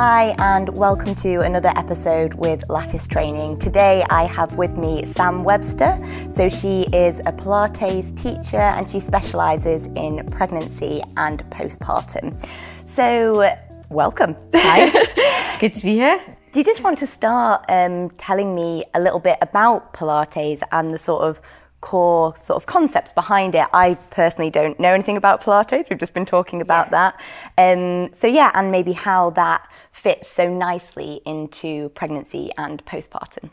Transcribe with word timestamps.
Hi, 0.00 0.36
and 0.38 0.68
welcome 0.76 1.16
to 1.16 1.40
another 1.40 1.72
episode 1.74 2.34
with 2.34 2.62
Lattice 2.68 3.08
Training. 3.08 3.58
Today 3.58 4.04
I 4.08 4.26
have 4.26 4.54
with 4.56 4.76
me 4.76 5.04
Sam 5.04 5.42
Webster. 5.42 5.98
So, 6.30 6.48
she 6.48 6.82
is 6.92 7.18
a 7.26 7.32
Pilates 7.32 8.16
teacher 8.16 8.60
and 8.60 8.88
she 8.88 9.00
specialises 9.00 9.86
in 9.96 10.24
pregnancy 10.30 11.02
and 11.16 11.40
postpartum. 11.50 12.40
So, 12.86 13.52
welcome. 13.88 14.36
Hi, 14.54 15.56
good 15.58 15.72
to 15.72 15.82
be 15.82 15.94
here. 15.94 16.20
Do 16.52 16.60
you 16.60 16.64
just 16.64 16.84
want 16.84 16.98
to 16.98 17.06
start 17.08 17.64
um, 17.68 18.10
telling 18.10 18.54
me 18.54 18.84
a 18.94 19.00
little 19.00 19.18
bit 19.18 19.38
about 19.42 19.94
Pilates 19.94 20.60
and 20.70 20.94
the 20.94 20.98
sort 20.98 21.24
of 21.24 21.40
core 21.80 22.34
sort 22.36 22.56
of 22.56 22.66
concepts 22.66 23.12
behind 23.12 23.54
it. 23.54 23.66
I 23.72 23.94
personally 24.10 24.50
don't 24.50 24.78
know 24.80 24.92
anything 24.92 25.16
about 25.16 25.42
Pilates. 25.42 25.88
We've 25.88 25.98
just 25.98 26.14
been 26.14 26.26
talking 26.26 26.60
about 26.60 26.88
yeah. 26.90 27.12
that. 27.56 27.76
Um, 27.76 28.12
so 28.12 28.26
yeah, 28.26 28.50
and 28.54 28.72
maybe 28.72 28.92
how 28.92 29.30
that 29.30 29.68
fits 29.98 30.30
so 30.30 30.48
nicely 30.48 31.20
into 31.26 31.88
pregnancy 31.90 32.50
and 32.56 32.84
postpartum. 32.84 33.50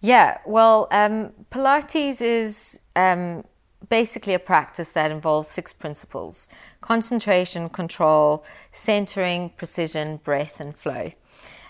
Yeah, 0.00 0.38
well, 0.46 0.86
um, 0.92 1.32
Pilates 1.50 2.20
is 2.20 2.78
um, 2.94 3.44
basically 3.90 4.34
a 4.34 4.38
practice 4.38 4.90
that 4.90 5.10
involves 5.10 5.48
six 5.48 5.72
principles 5.72 6.48
concentration, 6.80 7.68
control, 7.68 8.44
centering, 8.70 9.50
precision, 9.56 10.18
breath, 10.18 10.60
and 10.60 10.74
flow. 10.74 11.10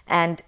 And 0.06 0.42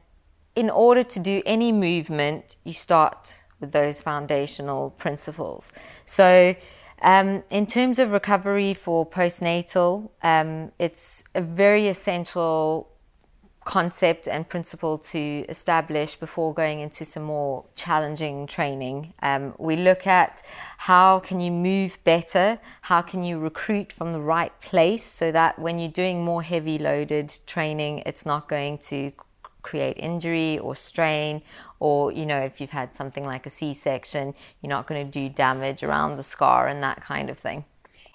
in 0.55 0.69
order 0.69 1.03
to 1.03 1.19
do 1.19 1.43
any 1.47 1.73
movement, 1.73 2.59
you 2.65 2.75
start 2.75 3.45
with 3.61 3.73
those 3.73 4.01
foundational 4.01 4.91
principles. 4.91 5.73
So, 6.05 6.55
um, 7.03 7.43
in 7.49 7.67
terms 7.67 7.99
of 7.99 8.13
recovery 8.13 8.75
for 8.75 9.09
postnatal, 9.09 10.11
um, 10.23 10.71
it's 10.79 11.25
a 11.35 11.41
very 11.41 11.89
essential 11.89 12.90
concept 13.71 14.27
and 14.27 14.49
principle 14.49 14.99
to 14.99 15.45
establish 15.49 16.17
before 16.17 16.53
going 16.53 16.81
into 16.81 17.05
some 17.05 17.23
more 17.23 17.65
challenging 17.77 18.45
training. 18.49 19.15
Um, 19.23 19.55
we 19.59 19.77
look 19.77 20.09
at 20.09 20.43
how 20.77 21.21
can 21.21 21.39
you 21.39 21.53
move 21.53 21.97
better, 22.03 22.59
how 22.81 23.01
can 23.01 23.23
you 23.23 23.39
recruit 23.39 23.93
from 23.93 24.13
the 24.13 24.19
right 24.19 24.53
place 24.61 25.05
so 25.05 25.31
that 25.31 25.57
when 25.57 25.79
you're 25.79 25.97
doing 26.03 26.25
more 26.25 26.43
heavy 26.43 26.79
loaded 26.79 27.33
training, 27.47 28.03
it's 28.07 28.27
not 28.27 28.49
going 28.49 28.79
to 28.91 29.13
create 29.63 29.97
injury 29.99 30.59
or 30.59 30.75
strain? 30.75 31.41
Or 31.79 32.11
you 32.11 32.27
know 32.27 32.41
if 32.41 32.61
you've 32.61 32.71
had 32.71 32.97
something 32.97 33.25
like 33.25 33.47
a 33.47 33.51
c-section 33.51 34.35
you're 34.61 34.75
not 34.77 34.89
going 34.89 35.07
to 35.07 35.11
do 35.11 35.29
damage 35.29 35.85
around 35.85 36.17
the 36.17 36.25
scar 36.25 36.67
and 36.67 36.83
that 36.83 37.01
kind 37.01 37.31
of 37.31 37.39
thing 37.39 37.65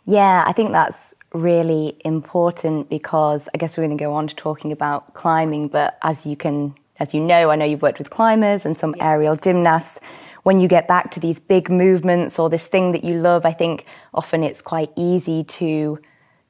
yeah 0.05 0.43
i 0.47 0.51
think 0.51 0.71
that's 0.71 1.13
really 1.33 1.97
important 2.05 2.89
because 2.89 3.49
i 3.53 3.57
guess 3.57 3.77
we're 3.77 3.85
going 3.85 3.97
to 3.97 4.03
go 4.03 4.13
on 4.13 4.27
to 4.27 4.35
talking 4.35 4.71
about 4.71 5.13
climbing 5.13 5.67
but 5.67 5.97
as 6.03 6.25
you 6.25 6.35
can 6.35 6.73
as 6.99 7.13
you 7.13 7.19
know 7.19 7.49
i 7.49 7.55
know 7.55 7.65
you've 7.65 7.81
worked 7.81 7.99
with 7.99 8.09
climbers 8.09 8.65
and 8.65 8.77
some 8.77 8.93
yeah. 8.97 9.11
aerial 9.11 9.35
gymnasts 9.35 9.99
when 10.43 10.59
you 10.59 10.67
get 10.67 10.87
back 10.87 11.09
to 11.11 11.19
these 11.19 11.39
big 11.39 11.69
movements 11.69 12.37
or 12.37 12.49
this 12.49 12.67
thing 12.67 12.91
that 12.91 13.03
you 13.03 13.15
love 13.15 13.45
i 13.45 13.51
think 13.51 13.85
often 14.13 14.43
it's 14.43 14.61
quite 14.61 14.91
easy 14.95 15.43
to 15.43 15.99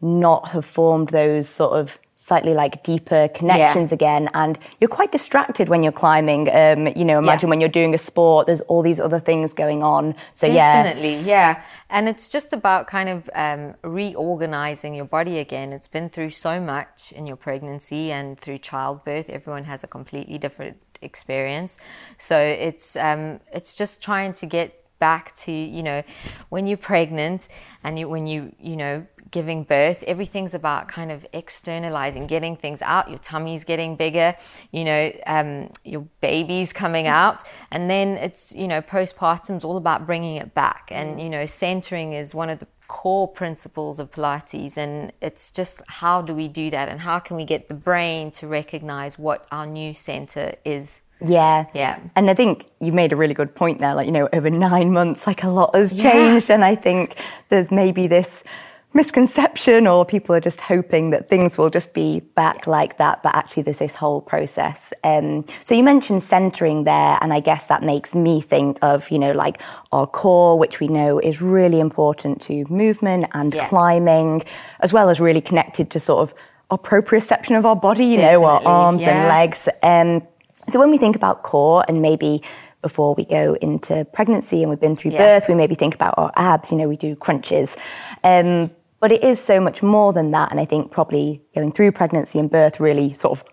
not 0.02 0.50
have 0.50 0.66
formed 0.66 1.10
those 1.10 1.48
sort 1.48 1.74
of 1.74 1.98
slightly 2.26 2.56
like 2.56 2.84
deeper 2.84 3.28
connections 3.28 3.92
yeah. 3.92 3.96
again 3.96 4.30
and 4.34 4.58
you're 4.80 4.90
quite 4.90 5.12
distracted 5.12 5.70
when 5.70 5.84
you're 5.84 5.92
climbing 5.92 6.50
um, 6.50 6.88
you 6.96 7.06
know 7.06 7.20
imagine 7.20 7.48
yeah. 7.48 7.52
when 7.52 7.62
you're 7.62 7.70
doing 7.70 7.94
a 7.94 8.00
sport 8.00 8.48
there's 8.48 8.62
all 8.62 8.82
these 8.82 9.00
other 9.00 9.20
things 9.20 9.54
going 9.54 9.84
on 9.84 10.16
so 10.34 10.48
definitely 10.48 11.18
yeah. 11.18 11.58
yeah 11.58 11.64
and 11.92 12.10
it's 12.10 12.28
just 12.28 12.52
about 12.52 12.88
kind 12.88 13.10
of 13.10 13.30
um, 13.36 13.76
reorganizing 13.84 14.96
your 14.96 15.06
body 15.06 15.38
again 15.38 15.72
it's 15.72 15.88
been 15.88 16.10
through 16.10 16.32
so 16.32 16.60
much 16.60 17.12
in 17.12 17.28
your 17.28 17.36
pregnancy 17.36 18.12
and 18.12 18.40
through 18.40 18.58
childbirth 18.58 19.30
everyone 19.30 19.64
has 19.64 19.84
a 19.84 19.88
completely 19.88 20.40
different 20.40 20.78
experience 21.04 21.78
so 22.18 22.40
it's 22.40 22.96
um, 22.96 23.40
it's 23.54 23.78
just 23.78 24.02
trying 24.02 24.34
to 24.34 24.48
get 24.48 24.82
back 24.98 25.36
to 25.36 25.52
you 25.52 25.84
know 25.84 26.02
when 26.50 26.66
you're 26.66 26.78
pregnant 26.78 27.48
and 27.84 28.00
you 28.00 28.10
when 28.10 28.26
you 28.26 28.52
you 28.60 28.76
know 28.76 29.06
giving 29.36 29.64
birth, 29.66 30.02
everything's 30.08 30.54
about 30.54 30.88
kind 30.88 31.12
of 31.12 31.28
externalizing, 31.34 32.26
getting 32.26 32.56
things 32.56 32.82
out. 32.82 33.10
Your 33.10 33.18
tummy's 33.18 33.66
getting 33.66 33.98
bigger, 33.98 34.34
you 34.72 34.86
know, 34.86 35.12
um, 35.28 35.70
your 35.84 36.08
baby's 36.22 36.72
coming 36.72 37.06
out. 37.06 37.44
And 37.70 37.90
then 37.90 38.16
it's, 38.16 38.56
you 38.56 38.66
know, 38.70 38.82
postpartum's 38.82 39.66
all 39.66 39.76
about 39.76 40.08
bringing 40.08 40.38
it 40.38 40.56
back. 40.56 40.88
And, 40.90 41.20
you 41.20 41.30
know, 41.30 41.46
centering 41.46 42.14
is 42.14 42.34
one 42.34 42.50
of 42.50 42.60
the 42.60 42.68
core 42.88 43.28
principles 43.28 44.00
of 44.00 44.10
Pilates. 44.10 44.78
And 44.78 45.12
it's 45.22 45.52
just 45.52 45.82
how 45.88 46.22
do 46.22 46.34
we 46.34 46.48
do 46.48 46.70
that? 46.70 46.88
And 46.88 47.02
how 47.02 47.20
can 47.20 47.36
we 47.36 47.44
get 47.44 47.68
the 47.68 47.76
brain 47.76 48.32
to 48.40 48.48
recognize 48.48 49.20
what 49.20 49.46
our 49.52 49.68
new 49.68 49.94
center 49.94 50.56
is? 50.64 51.02
Yeah. 51.20 51.66
Yeah. 51.74 52.00
And 52.16 52.30
I 52.30 52.34
think 52.34 52.70
you 52.80 52.94
made 52.94 53.12
a 53.12 53.18
really 53.18 53.34
good 53.34 53.54
point 53.54 53.82
there. 53.82 53.96
Like, 53.96 54.06
you 54.06 54.14
know, 54.14 54.30
over 54.32 54.50
nine 54.50 54.94
months, 54.94 55.28
like 55.28 55.44
a 55.44 55.50
lot 55.50 55.76
has 55.76 55.92
changed. 55.92 56.50
Yeah. 56.50 56.56
And 56.56 56.64
I 56.64 56.76
think 56.76 57.18
there's 57.50 57.70
maybe 57.70 58.08
this 58.08 58.46
misconception 58.96 59.88
or 59.88 60.06
people 60.06 60.34
are 60.34 60.40
just 60.40 60.62
hoping 60.62 61.10
that 61.10 61.28
things 61.30 61.58
will 61.58 61.70
just 61.70 61.94
be 61.94 62.22
back 62.34 62.66
like 62.66 62.98
that 62.98 63.22
but 63.22 63.36
actually 63.36 63.62
there's 63.62 63.80
this 63.80 63.94
whole 63.94 64.22
process 64.22 64.94
um, 65.04 65.46
so 65.66 65.76
you 65.76 65.84
mentioned 65.84 66.24
centering 66.24 66.86
there 66.86 67.18
and 67.22 67.34
i 67.34 67.42
guess 67.42 67.66
that 67.66 67.84
makes 67.84 68.16
me 68.16 68.40
think 68.40 68.80
of 68.82 69.12
you 69.12 69.20
know 69.20 69.32
like 69.32 69.62
our 69.92 70.08
core 70.08 70.58
which 70.58 70.80
we 70.80 70.88
know 70.88 71.20
is 71.20 71.42
really 71.42 71.82
important 71.82 72.42
to 72.42 72.66
movement 72.70 73.26
and 73.34 73.54
yeah. 73.54 73.68
climbing 73.68 74.42
as 74.80 74.94
well 74.94 75.10
as 75.10 75.20
really 75.20 75.42
connected 75.42 75.92
to 75.92 76.00
sort 76.00 76.22
of 76.24 76.34
our 76.72 76.78
proprioception 76.78 77.58
of 77.60 77.66
our 77.66 77.76
body 77.76 78.06
you 78.06 78.16
Definitely, 78.16 78.46
know 78.46 78.50
our 78.50 78.62
arms 78.66 79.02
yeah. 79.02 79.10
and 79.10 79.28
legs 79.28 79.68
um, 79.84 80.26
so 80.72 80.80
when 80.80 80.90
we 80.90 80.98
think 80.98 81.18
about 81.18 81.44
core 81.44 81.84
and 81.90 82.02
maybe 82.02 82.42
before 82.82 83.16
we 83.16 83.26
go 83.26 83.56
into 83.62 84.06
pregnancy 84.14 84.62
and 84.62 84.70
we've 84.70 84.80
been 84.80 84.96
through 84.96 85.10
yeah. 85.10 85.18
birth, 85.18 85.50
we 85.50 85.56
maybe 85.56 85.74
think 85.74 85.96
about 85.96 86.14
our 86.18 86.32
abs, 86.36 86.72
you 86.72 86.78
know, 86.78 86.88
we 86.88 86.96
do 86.96 87.16
crunches. 87.16 87.76
Um, 88.24 88.70
but 89.06 89.12
it 89.12 89.24
is 89.24 89.40
so 89.40 89.60
much 89.60 89.84
more 89.84 90.14
than 90.14 90.32
that. 90.32 90.50
And 90.50 90.60
I 90.60 90.66
think 90.66 90.90
probably 90.90 91.40
going 91.54 91.72
through 91.72 91.92
pregnancy 91.92 92.40
and 92.40 92.50
birth 92.50 92.80
really 92.80 93.14
sort 93.14 93.40
of 93.40 93.46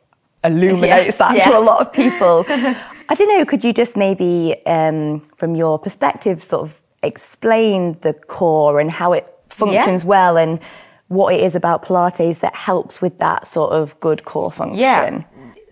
illuminates 0.45 1.17
yeah. 1.21 1.29
that 1.29 1.37
yeah. 1.37 1.51
to 1.51 1.59
a 1.59 1.61
lot 1.61 1.79
of 1.83 1.93
people. 1.93 2.47
I 2.49 3.15
don't 3.15 3.29
know, 3.29 3.45
could 3.45 3.63
you 3.63 3.75
just 3.75 3.95
maybe, 3.95 4.57
um, 4.65 5.21
from 5.37 5.55
your 5.55 5.79
perspective, 5.79 6.43
sort 6.43 6.63
of 6.63 6.81
explain 7.03 7.99
the 8.01 8.15
core 8.15 8.81
and 8.81 8.91
how 8.91 9.13
it 9.13 9.27
functions 9.51 10.05
yeah. 10.05 10.09
well 10.09 10.39
and 10.39 10.59
what 11.09 11.35
it 11.35 11.43
is 11.43 11.55
about 11.55 11.85
Pilates 11.85 12.41
that 12.41 12.55
helps 12.55 13.03
with 13.03 13.19
that 13.19 13.47
sort 13.47 13.75
of 13.75 14.01
good 14.01 14.25
core 14.25 14.51
function? 14.51 14.79
Yeah. 14.79 15.23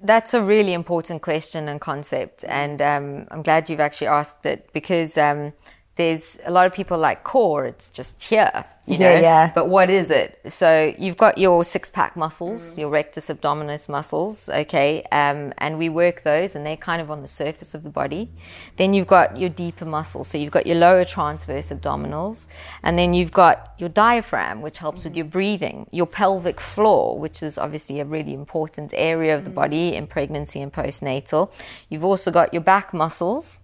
That's 0.03 0.35
a 0.35 0.43
really 0.43 0.75
important 0.75 1.23
question 1.23 1.69
and 1.69 1.81
concept, 1.81 2.45
and 2.47 2.83
um, 2.83 3.27
I'm 3.31 3.41
glad 3.41 3.71
you've 3.71 3.81
actually 3.81 4.09
asked 4.09 4.45
it 4.45 4.69
because 4.75 5.17
um, 5.17 5.55
there's 5.97 6.39
a 6.45 6.51
lot 6.51 6.67
of 6.67 6.73
people 6.73 6.97
like 6.97 7.25
core, 7.25 7.67
it's 7.67 7.91
just 7.91 8.23
here, 8.23 8.65
you 8.87 8.97
know. 8.97 9.11
Yeah, 9.11 9.21
yeah. 9.21 9.53
But 9.55 9.69
what 9.69 9.91
is 9.91 10.11
it? 10.11 10.41
So 10.47 10.95
you've 10.99 11.17
got 11.17 11.37
your 11.37 11.65
six 11.65 11.91
pack 11.91 12.17
muscles, 12.17 12.75
mm. 12.75 12.79
your 12.79 12.91
rectus 12.91 13.29
abdominis 13.29 13.89
muscles, 13.89 14.49
okay, 14.49 15.03
um, 15.13 15.53
and 15.59 15.79
we 15.79 15.89
work 15.89 16.23
those, 16.23 16.55
and 16.55 16.65
they're 16.65 16.77
kind 16.77 17.03
of 17.03 17.11
on 17.11 17.23
the 17.23 17.29
surface 17.29 17.75
of 17.75 17.83
the 17.83 17.91
body. 17.91 18.31
Then 18.77 18.95
you've 18.95 19.09
got 19.09 19.37
your 19.37 19.51
deeper 19.51 19.85
muscles, 19.85 20.29
so 20.29 20.39
you've 20.39 20.53
got 20.53 20.67
your 20.67 20.77
lower 20.77 21.05
transverse 21.05 21.71
abdominals, 21.71 22.49
and 22.83 22.99
then 22.99 23.13
you've 23.13 23.33
got 23.33 23.75
your 23.79 23.89
diaphragm, 23.91 24.63
which 24.63 24.79
helps 24.79 25.03
mm. 25.03 25.05
with 25.05 25.17
your 25.17 25.27
breathing, 25.27 25.87
your 25.91 26.07
pelvic 26.07 26.61
floor, 26.61 27.19
which 27.19 27.43
is 27.43 27.59
obviously 27.59 28.01
a 28.01 28.05
really 28.05 28.33
important 28.33 28.95
area 28.97 29.37
of 29.37 29.45
the 29.45 29.51
mm. 29.51 29.55
body 29.55 29.97
in 29.97 30.07
pregnancy 30.07 30.63
and 30.63 30.73
postnatal. 30.73 31.53
You've 31.89 32.05
also 32.05 32.31
got 32.31 32.55
your 32.55 32.63
back 32.63 32.95
muscles 32.95 33.59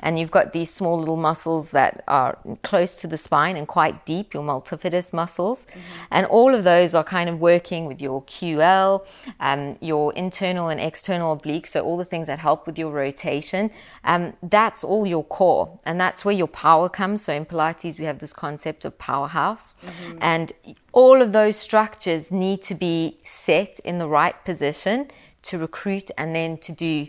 and 0.00 0.18
you've 0.18 0.30
got 0.30 0.52
these 0.52 0.70
small 0.72 0.98
little 0.98 1.16
muscles 1.16 1.70
that 1.72 2.04
are 2.08 2.38
close 2.62 2.96
to 2.96 3.06
the 3.06 3.16
spine 3.16 3.56
and 3.56 3.66
quite 3.66 4.04
deep, 4.06 4.34
your 4.34 4.42
multifidus 4.42 5.12
muscles. 5.12 5.66
Mm-hmm. 5.66 5.78
And 6.12 6.26
all 6.26 6.54
of 6.54 6.64
those 6.64 6.94
are 6.94 7.04
kind 7.04 7.28
of 7.28 7.40
working 7.40 7.86
with 7.86 8.00
your 8.00 8.22
QL, 8.24 9.06
um, 9.40 9.76
your 9.80 10.12
internal 10.14 10.68
and 10.68 10.80
external 10.80 11.36
obliques, 11.36 11.68
so 11.68 11.80
all 11.80 11.96
the 11.96 12.04
things 12.04 12.26
that 12.26 12.38
help 12.38 12.66
with 12.66 12.78
your 12.78 12.92
rotation. 12.92 13.70
Um, 14.04 14.34
that's 14.42 14.84
all 14.84 15.06
your 15.06 15.24
core, 15.24 15.78
and 15.84 16.00
that's 16.00 16.24
where 16.24 16.34
your 16.34 16.48
power 16.48 16.88
comes. 16.88 17.22
So 17.22 17.32
in 17.32 17.44
Pilates, 17.44 17.98
we 17.98 18.04
have 18.04 18.18
this 18.18 18.32
concept 18.32 18.84
of 18.84 18.98
powerhouse. 18.98 19.74
Mm-hmm. 19.74 20.18
And 20.20 20.52
all 20.92 21.22
of 21.22 21.32
those 21.32 21.56
structures 21.56 22.30
need 22.32 22.62
to 22.62 22.74
be 22.74 23.18
set 23.24 23.78
in 23.80 23.98
the 23.98 24.08
right 24.08 24.44
position 24.44 25.08
to 25.42 25.58
recruit 25.58 26.10
and 26.18 26.34
then 26.34 26.58
to 26.58 26.72
do 26.72 27.08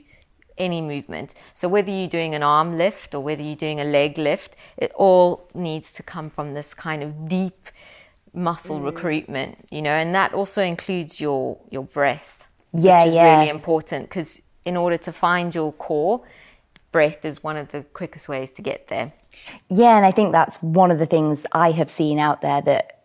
any 0.60 0.82
movement. 0.82 1.34
So 1.54 1.68
whether 1.68 1.90
you're 1.90 2.08
doing 2.08 2.36
an 2.36 2.44
arm 2.44 2.78
lift 2.78 3.16
or 3.16 3.22
whether 3.22 3.42
you're 3.42 3.56
doing 3.56 3.80
a 3.80 3.86
leg 3.86 4.18
lift, 4.18 4.56
it 4.78 4.92
all 4.96 5.50
needs 5.56 5.92
to 5.94 6.04
come 6.04 6.30
from 6.30 6.54
this 6.54 6.74
kind 6.74 7.02
of 7.02 7.28
deep 7.28 7.70
muscle 8.34 8.80
mm. 8.80 8.86
recruitment, 8.86 9.58
you 9.72 9.82
know, 9.82 9.92
and 9.92 10.14
that 10.14 10.34
also 10.34 10.62
includes 10.62 11.20
your 11.20 11.58
your 11.70 11.84
breath. 11.84 12.46
Yeah, 12.74 13.00
which 13.00 13.08
is 13.10 13.16
yeah. 13.16 13.38
really 13.38 13.50
important 13.50 14.10
because 14.10 14.42
in 14.66 14.78
order 14.78 14.98
to 14.98 15.12
find 15.12 15.56
your 15.56 15.74
core, 15.74 16.22
breath 16.92 17.26
is 17.26 17.44
one 17.44 17.58
of 17.58 17.70
the 17.70 17.84
quickest 17.84 18.30
ways 18.30 18.52
to 18.52 18.62
get 18.62 18.88
there. 18.88 19.14
Yeah, 19.70 19.98
and 19.98 20.06
I 20.06 20.12
think 20.12 20.32
that's 20.32 20.58
one 20.58 20.92
of 20.92 21.00
the 21.00 21.06
things 21.06 21.46
I 21.54 21.72
have 21.72 21.90
seen 21.90 22.20
out 22.20 22.42
there 22.42 22.62
that 22.62 23.04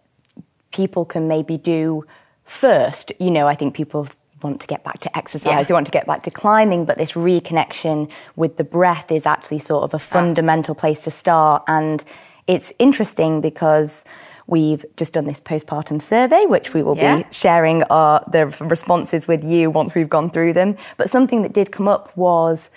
people 0.73 1.05
can 1.05 1.29
maybe 1.29 1.57
do 1.57 2.05
first. 2.45 3.13
You 3.19 3.31
know, 3.31 3.47
I 3.47 3.55
think 3.55 3.75
people 3.75 4.09
want 4.45 4.61
to 4.61 4.67
get 4.67 4.85
back 4.85 5.01
to 5.01 5.17
exercise, 5.17 5.47
yeah. 5.47 5.63
they 5.63 5.75
want 5.75 5.87
to 5.87 5.93
get 5.93 6.07
back 6.07 6.23
to 6.25 6.31
climbing, 6.31 6.85
but 6.85 6.99
this 6.99 7.13
reconnection 7.13 8.11
with 8.37 8.57
the 8.59 8.65
breath 8.65 9.11
is 9.11 9.27
actually 9.27 9.59
sort 9.59 9.83
of 9.85 9.95
a 9.95 9.99
fundamental 9.99 10.75
place 10.75 11.03
to 11.05 11.11
start. 11.11 11.65
And 11.67 12.05
it's 12.47 12.73
interesting 12.79 13.41
because 13.41 14.05
we've 14.47 14.85
just 14.97 15.15
done 15.15 15.25
this 15.25 15.41
postpartum 15.41 16.03
survey, 16.03 16.45
which 16.47 16.75
we 16.75 16.83
will 16.83 16.97
yeah. 16.97 17.17
be 17.19 17.27
sharing 17.31 17.83
our, 17.85 18.23
the 18.31 18.47
responses 18.61 19.27
with 19.27 19.43
you 19.43 19.71
once 19.71 19.95
we've 19.95 20.11
gone 20.11 20.31
through 20.31 20.53
them. 20.53 20.77
But 20.97 21.11
something 21.11 21.43
that 21.43 21.53
did 21.53 21.73
come 21.73 21.89
up 21.89 22.15
was, 22.17 22.71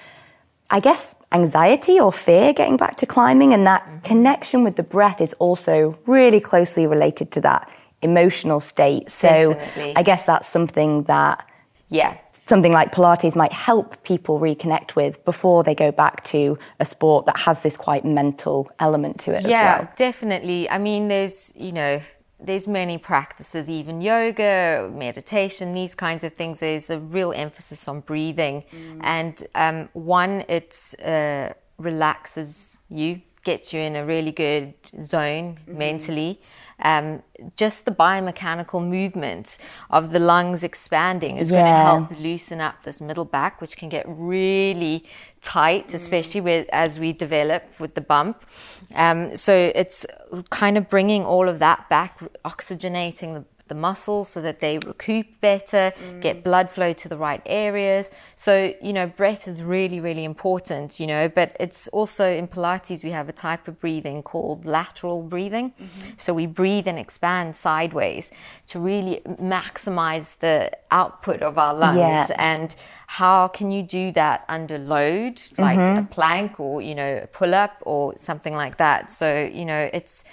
I 0.69 0.79
guess, 0.79 1.15
anxiety 1.31 1.99
or 1.99 2.11
fear 2.11 2.53
getting 2.53 2.77
back 2.77 2.97
to 2.97 3.05
climbing. 3.05 3.53
And 3.53 3.67
that 3.67 3.83
mm-hmm. 3.83 3.99
connection 3.99 4.63
with 4.63 4.77
the 4.77 4.83
breath 4.83 5.19
is 5.19 5.33
also 5.33 5.99
really 6.05 6.39
closely 6.39 6.87
related 6.87 7.31
to 7.33 7.41
that 7.41 7.69
emotional 8.01 8.59
state. 8.59 9.09
So 9.09 9.53
Definitely. 9.53 9.95
I 9.95 10.03
guess 10.03 10.23
that's 10.23 10.47
something 10.47 11.03
that 11.03 11.46
yeah 11.89 12.17
something 12.47 12.71
like 12.71 12.91
Pilates 12.93 13.35
might 13.35 13.51
help 13.51 14.01
people 14.03 14.39
reconnect 14.39 14.95
with 14.95 15.23
before 15.25 15.63
they 15.63 15.75
go 15.75 15.91
back 15.91 16.23
to 16.25 16.57
a 16.79 16.85
sport 16.85 17.25
that 17.25 17.37
has 17.37 17.61
this 17.61 17.77
quite 17.77 18.05
mental 18.05 18.71
element 18.79 19.19
to 19.19 19.33
it 19.33 19.45
yeah, 19.47 19.79
well. 19.79 19.91
definitely. 19.95 20.69
I 20.69 20.77
mean, 20.77 21.09
there's, 21.09 21.51
you 21.55 21.73
know, 21.73 21.99
there's 22.39 22.67
many 22.67 22.97
practices, 22.97 23.69
even 23.69 23.99
yoga, 23.99 24.89
meditation, 24.93 25.73
these 25.73 25.95
kinds 25.95 26.23
of 26.23 26.33
things. 26.33 26.59
There's 26.59 26.89
a 26.89 26.99
real 26.99 27.33
emphasis 27.33 27.87
on 27.87 28.01
breathing. 28.01 28.63
Mm. 28.71 28.99
And 29.01 29.47
um, 29.55 29.89
one, 29.93 30.45
it 30.47 30.95
uh, 31.03 31.49
relaxes 31.77 32.79
you, 32.89 33.21
gets 33.51 33.73
you 33.73 33.79
in 33.89 33.93
a 34.01 34.05
really 34.13 34.33
good 34.45 34.73
zone 35.13 35.47
mm-hmm. 35.55 35.77
mentally 35.85 36.31
um, 36.79 37.23
just 37.55 37.85
the 37.85 37.91
biomechanical 37.91 38.85
movement 38.87 39.57
of 39.89 40.11
the 40.11 40.19
lungs 40.19 40.63
expanding 40.63 41.37
is 41.37 41.49
yeah. 41.49 41.61
going 41.61 41.71
to 41.71 41.77
help 41.77 42.21
loosen 42.21 42.61
up 42.61 42.83
this 42.83 43.01
middle 43.01 43.25
back, 43.25 43.61
which 43.61 43.77
can 43.77 43.89
get 43.89 44.05
really 44.07 45.03
tight, 45.41 45.93
especially 45.93 46.41
with, 46.41 46.67
as 46.71 46.99
we 46.99 47.13
develop 47.13 47.63
with 47.79 47.95
the 47.95 48.01
bump. 48.01 48.43
Um, 48.93 49.35
so 49.35 49.71
it's 49.73 50.05
kind 50.49 50.77
of 50.77 50.87
bringing 50.89 51.25
all 51.25 51.49
of 51.49 51.59
that 51.59 51.89
back, 51.89 52.19
oxygenating 52.45 53.33
the 53.33 53.45
the 53.67 53.75
muscles 53.75 54.29
so 54.29 54.41
that 54.41 54.59
they 54.59 54.79
recoup 54.79 55.27
better, 55.41 55.93
mm. 55.97 56.21
get 56.21 56.43
blood 56.43 56.69
flow 56.69 56.93
to 56.93 57.09
the 57.09 57.17
right 57.17 57.41
areas. 57.45 58.09
So, 58.35 58.73
you 58.81 58.93
know, 58.93 59.07
breath 59.07 59.47
is 59.47 59.63
really, 59.63 59.99
really 59.99 60.23
important, 60.23 60.99
you 60.99 61.07
know, 61.07 61.29
but 61.29 61.55
it's 61.59 61.87
also 61.89 62.29
in 62.29 62.47
Pilates, 62.47 63.03
we 63.03 63.11
have 63.11 63.29
a 63.29 63.33
type 63.33 63.67
of 63.67 63.79
breathing 63.79 64.23
called 64.23 64.65
lateral 64.65 65.23
breathing. 65.23 65.71
Mm-hmm. 65.71 66.11
So 66.17 66.33
we 66.33 66.45
breathe 66.45 66.87
and 66.87 66.99
expand 66.99 67.55
sideways 67.55 68.31
to 68.67 68.79
really 68.79 69.21
maximize 69.25 70.37
the 70.39 70.71
output 70.91 71.41
of 71.41 71.57
our 71.57 71.73
lungs. 71.73 71.97
Yeah. 71.97 72.27
And 72.37 72.75
how 73.07 73.47
can 73.47 73.71
you 73.71 73.83
do 73.83 74.11
that 74.13 74.43
under 74.49 74.77
load, 74.77 75.41
like 75.57 75.79
mm-hmm. 75.79 75.99
a 75.99 76.03
plank 76.03 76.59
or, 76.59 76.81
you 76.81 76.95
know, 76.95 77.21
a 77.23 77.27
pull 77.27 77.53
up 77.53 77.81
or 77.81 78.17
something 78.17 78.53
like 78.53 78.77
that? 78.77 79.11
So, 79.11 79.49
you 79.51 79.65
know, 79.65 79.89
it's, 79.93 80.23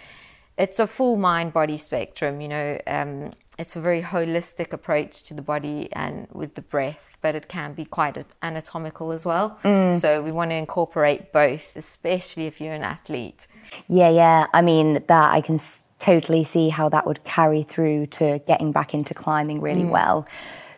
it's 0.56 0.78
a 0.78 0.86
full 0.86 1.16
mind 1.16 1.52
body 1.52 1.76
spectrum. 1.76 2.40
You 2.40 2.48
know, 2.48 2.78
um, 2.86 3.30
it's 3.58 3.76
a 3.76 3.80
very 3.80 4.02
holistic 4.02 4.72
approach 4.72 5.22
to 5.24 5.34
the 5.34 5.42
body 5.42 5.88
and 5.92 6.26
with 6.32 6.54
the 6.54 6.62
breath, 6.62 7.16
but 7.20 7.34
it 7.34 7.48
can 7.48 7.72
be 7.74 7.84
quite 7.84 8.16
anatomical 8.42 9.12
as 9.12 9.24
well. 9.24 9.58
Mm. 9.62 9.98
So 10.00 10.22
we 10.22 10.32
want 10.32 10.50
to 10.50 10.56
incorporate 10.56 11.32
both, 11.32 11.76
especially 11.76 12.46
if 12.46 12.60
you're 12.60 12.72
an 12.72 12.82
athlete. 12.82 13.46
Yeah, 13.88 14.10
yeah. 14.10 14.46
I 14.52 14.62
mean, 14.62 14.94
that 14.94 15.32
I 15.32 15.40
can 15.40 15.60
totally 16.00 16.44
see 16.44 16.68
how 16.68 16.88
that 16.88 17.06
would 17.06 17.24
carry 17.24 17.62
through 17.62 18.06
to 18.06 18.40
getting 18.46 18.72
back 18.72 18.92
into 18.92 19.14
climbing 19.14 19.60
really 19.60 19.82
mm. 19.82 19.90
well. 19.90 20.26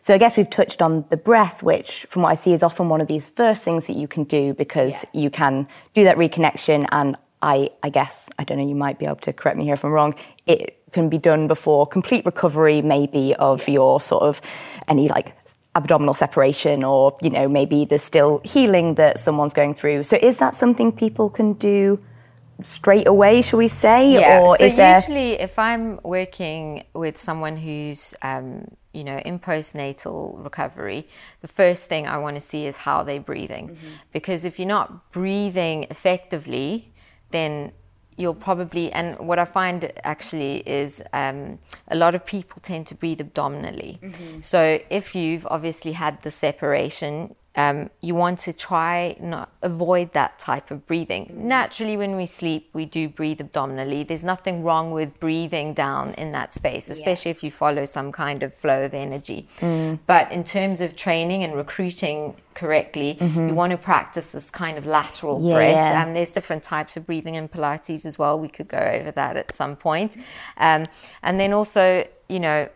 So 0.03 0.15
I 0.15 0.19
guess 0.19 0.37
we've 0.37 0.49
touched 0.49 0.83
on 0.83 1.05
the 1.09 1.17
breath, 1.17 1.65
which 1.65 2.07
from 2.09 2.23
what 2.23 2.31
I 2.31 2.37
see 2.37 2.53
is 2.53 2.63
often 2.63 2.89
one 2.89 3.01
of 3.01 3.09
these 3.09 3.29
first 3.29 3.65
things 3.65 3.89
that 3.89 3.97
you 3.97 4.07
can 4.07 4.23
do 4.23 4.55
because 4.55 4.93
yeah. 4.93 5.21
you 5.21 5.31
can 5.31 5.67
do 5.95 6.05
that 6.05 6.17
reconnection 6.17 6.87
and 6.93 7.17
I, 7.43 7.71
I 7.83 7.91
guess, 7.91 8.29
I 8.39 8.45
don't 8.45 8.59
know, 8.59 8.67
you 8.67 8.75
might 8.75 8.99
be 8.99 9.07
able 9.07 9.17
to 9.17 9.33
correct 9.33 9.59
me 9.59 9.65
here 9.65 9.75
if 9.75 9.85
I'm 9.85 9.93
wrong, 9.93 10.15
it 10.47 10.83
can 10.93 11.09
be 11.09 11.19
done 11.19 11.49
before 11.49 11.87
complete 11.87 12.25
recovery, 12.25 12.83
maybe 12.83 13.35
of 13.35 13.69
your 13.69 14.01
sort 14.01 14.23
of 14.23 14.41
any 14.89 15.09
like 15.09 15.37
abdominal 15.75 16.15
separation 16.15 16.83
or, 16.83 17.17
you 17.21 17.29
know, 17.31 17.47
maybe 17.47 17.85
there's 17.85 18.03
still 18.03 18.41
healing 18.45 18.95
that 18.95 19.19
someone's 19.19 19.53
going 19.53 19.75
through. 19.75 20.05
So 20.05 20.17
is 20.21 20.39
that 20.39 20.55
something 20.55 20.91
people 20.91 21.29
can 21.29 21.53
do 21.53 22.03
straight 22.63 23.07
away, 23.07 23.43
shall 23.43 23.59
we 23.59 23.69
say? 23.69 24.15
Yeah. 24.15 24.41
Or 24.41 24.57
so 24.57 24.65
is 24.65 24.77
there... 24.77 24.95
usually 24.95 25.33
if 25.33 25.59
I'm 25.59 26.01
working 26.03 26.85
with 26.95 27.19
someone 27.19 27.59
who's, 27.59 28.15
um, 28.23 28.67
you 28.95 29.05
know, 29.05 29.19
in 29.19 29.39
postnatal 29.39 30.43
recovery, 30.43 31.07
the 31.43 31.49
first 31.49 31.91
thing 31.91 32.07
I 32.07 32.17
want 32.17 32.37
to 32.37 32.41
see 32.41 32.67
is 32.67 32.79
how 32.79 33.03
they're 33.03 33.21
breathing. 33.21 33.69
Mm-hmm. 33.69 33.89
Because 34.13 34.47
if 34.47 34.59
you're 34.59 34.67
not 34.67 35.13
breathing 35.13 35.87
effectively, 35.91 36.95
then 37.31 37.73
you'll 38.17 38.35
probably 38.35 38.91
and 38.93 39.19
what 39.19 39.39
i 39.39 39.45
find 39.45 39.93
actually 40.05 40.57
is 40.67 41.03
um, 41.13 41.59
a 41.89 41.97
lot 41.97 42.15
of 42.15 42.25
people 42.25 42.61
tend 42.63 42.87
to 42.87 42.95
breathe 42.95 43.21
abdominally 43.21 43.99
mm-hmm. 44.03 44.41
so 44.41 44.79
if 44.91 45.15
you've 45.15 45.47
obviously 45.51 45.93
had 45.93 46.21
the 46.23 46.31
separation 46.31 47.35
um, 47.57 47.91
you 48.03 48.15
want 48.15 48.39
to 48.41 48.53
try 48.53 49.17
not 49.19 49.51
avoid 49.63 50.13
that 50.13 50.39
type 50.39 50.71
of 50.71 50.87
breathing. 50.87 51.33
Naturally, 51.35 51.97
when 51.97 52.15
we 52.15 52.27
sleep, 52.27 52.69
we 52.75 52.85
do 52.85 53.09
breathe 53.09 53.41
abdominally. 53.41 54.05
There's 54.05 54.25
nothing 54.25 54.63
wrong 54.63 54.91
with 54.91 55.19
breathing 55.19 55.73
down 55.73 56.13
in 56.15 56.33
that 56.33 56.53
space, 56.53 56.91
especially 56.91 57.31
yeah. 57.31 57.37
if 57.37 57.43
you 57.43 57.51
follow 57.51 57.87
some 57.87 58.13
kind 58.13 58.43
of 58.43 58.53
flow 58.53 58.85
of 58.85 58.93
energy. 58.93 59.49
Mm. 59.61 59.99
But 60.07 60.31
in 60.31 60.45
terms 60.45 60.83
of 60.83 60.95
training 60.95 61.45
and 61.45 61.55
recruiting 61.55 62.37
correctly, 62.53 63.17
mm-hmm. 63.19 63.49
you 63.49 63.55
want 63.55 63.71
to 63.71 63.79
practice 63.79 64.29
this 64.29 64.51
kind 64.51 64.77
of 64.77 64.85
lateral 64.85 65.43
yeah. 65.43 65.55
breath. 65.55 65.77
And 65.77 66.09
um, 66.11 66.15
there's 66.15 66.33
different 66.33 66.63
types 66.63 66.99
of 66.99 67.07
breathing 67.07 67.37
in 67.37 67.49
Pilates 67.49 68.05
as 68.05 68.19
well. 68.19 68.39
We 68.39 68.49
could 68.49 68.69
go 68.69 68.79
over 68.79 69.11
that 69.13 69.37
at 69.37 69.55
some 69.55 69.77
point. 69.77 70.17
Um, 70.59 70.85
and 71.23 71.41
then 71.41 71.55
also, 71.55 72.07
you 72.29 72.41
know, 72.41 72.69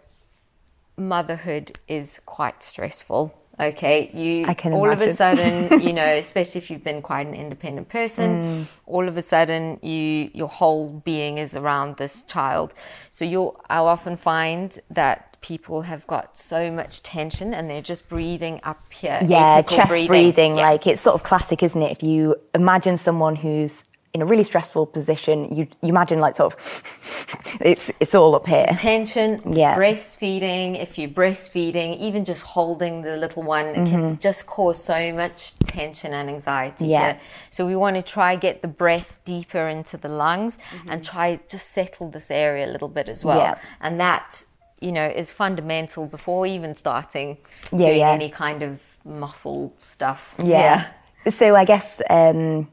motherhood 0.97 1.79
is 1.87 2.21
quite 2.25 2.63
stressful 2.63 3.40
Okay, 3.61 4.11
you 4.15 4.47
all 4.47 4.87
imagine. 4.87 4.91
of 4.91 5.01
a 5.03 5.15
sudden, 5.15 5.81
you 5.87 5.93
know, 5.93 6.07
especially 6.07 6.61
if 6.61 6.71
you've 6.71 6.83
been 6.83 7.03
quite 7.03 7.27
an 7.27 7.35
independent 7.35 7.91
person, 7.91 8.43
mm. 8.43 8.67
all 8.87 9.07
of 9.07 9.17
a 9.17 9.23
sudden 9.23 9.79
you 9.83 10.31
your 10.33 10.49
whole 10.49 10.91
being 11.05 11.37
is 11.39 11.55
around 11.55 11.99
this 11.99 12.23
child. 12.23 12.73
So 13.11 13.25
you'll 13.25 13.61
I'll 13.69 13.87
often 13.87 14.17
find 14.17 14.79
that 14.91 15.31
people 15.43 15.83
have 15.83 16.07
got 16.07 16.37
so 16.37 16.71
much 16.71 17.03
tension 17.03 17.55
and 17.55 17.69
they're 17.69 17.83
just 17.83 18.09
breathing 18.09 18.61
up 18.63 18.81
here. 18.93 19.19
Yeah, 19.27 19.63
chest 19.63 19.89
breathing. 19.89 20.09
breathing 20.09 20.57
yeah. 20.57 20.69
Like 20.71 20.87
it's 20.87 21.03
sort 21.03 21.15
of 21.15 21.23
classic, 21.23 21.63
isn't 21.63 21.83
it? 21.83 21.93
If 21.93 22.03
you 22.03 22.37
imagine 22.55 22.97
someone 22.97 23.37
who's 23.37 23.85
in 24.13 24.23
a 24.23 24.27
really 24.27 24.43
stressful 24.43 24.87
position, 24.87 25.55
you, 25.55 25.69
you 25.83 25.89
imagine 25.89 26.19
like 26.19 26.35
sort 26.35 26.53
of 26.53 27.59
it's 27.61 27.93
it's 28.01 28.15
all 28.15 28.35
up 28.35 28.47
here. 28.47 28.67
Tension, 28.77 29.41
yeah. 29.47 29.77
breastfeeding, 29.77 30.83
if 30.83 30.99
you're 30.99 31.09
breastfeeding, 31.09 31.97
even 31.99 32.25
just 32.25 32.43
holding 32.43 33.03
the 33.03 33.17
little 33.17 33.45
one 33.45 33.67
mm-hmm. 33.67 33.87
can 33.87 34.19
just 34.19 34.47
cause 34.47 34.83
so 34.83 35.13
much 35.13 35.57
tension 35.61 36.13
and 36.13 36.29
anxiety 36.29 36.87
yeah. 36.87 37.13
here. 37.13 37.21
So 37.51 37.67
we 37.67 37.77
want 37.77 37.97
to 37.97 38.03
try 38.03 38.35
get 38.35 38.63
the 38.63 38.69
breath 38.69 39.25
deeper 39.25 39.69
into 39.69 39.97
the 39.97 40.09
lungs 40.09 40.59
mm-hmm. 40.59 40.91
and 40.91 41.05
try 41.05 41.39
just 41.49 41.71
settle 41.71 42.11
this 42.11 42.33
area 42.33 42.67
a 42.67 42.71
little 42.73 42.89
bit 42.89 43.09
as 43.09 43.25
well. 43.25 43.39
Yeah. 43.39 43.59
And 43.81 44.01
that, 44.01 44.45
you 44.81 44.91
know, 44.91 45.07
is 45.07 45.31
fundamental 45.31 46.07
before 46.07 46.47
even 46.47 46.75
starting 46.75 47.39
yeah, 47.71 47.87
doing 47.87 48.03
any 48.03 48.29
kind 48.29 48.65
of 48.65 48.83
muscle 49.05 49.73
stuff. 49.77 50.35
Yeah. 50.43 50.89
So 51.29 51.55
I 51.55 51.65
guess 51.65 52.03
um, 52.11 52.69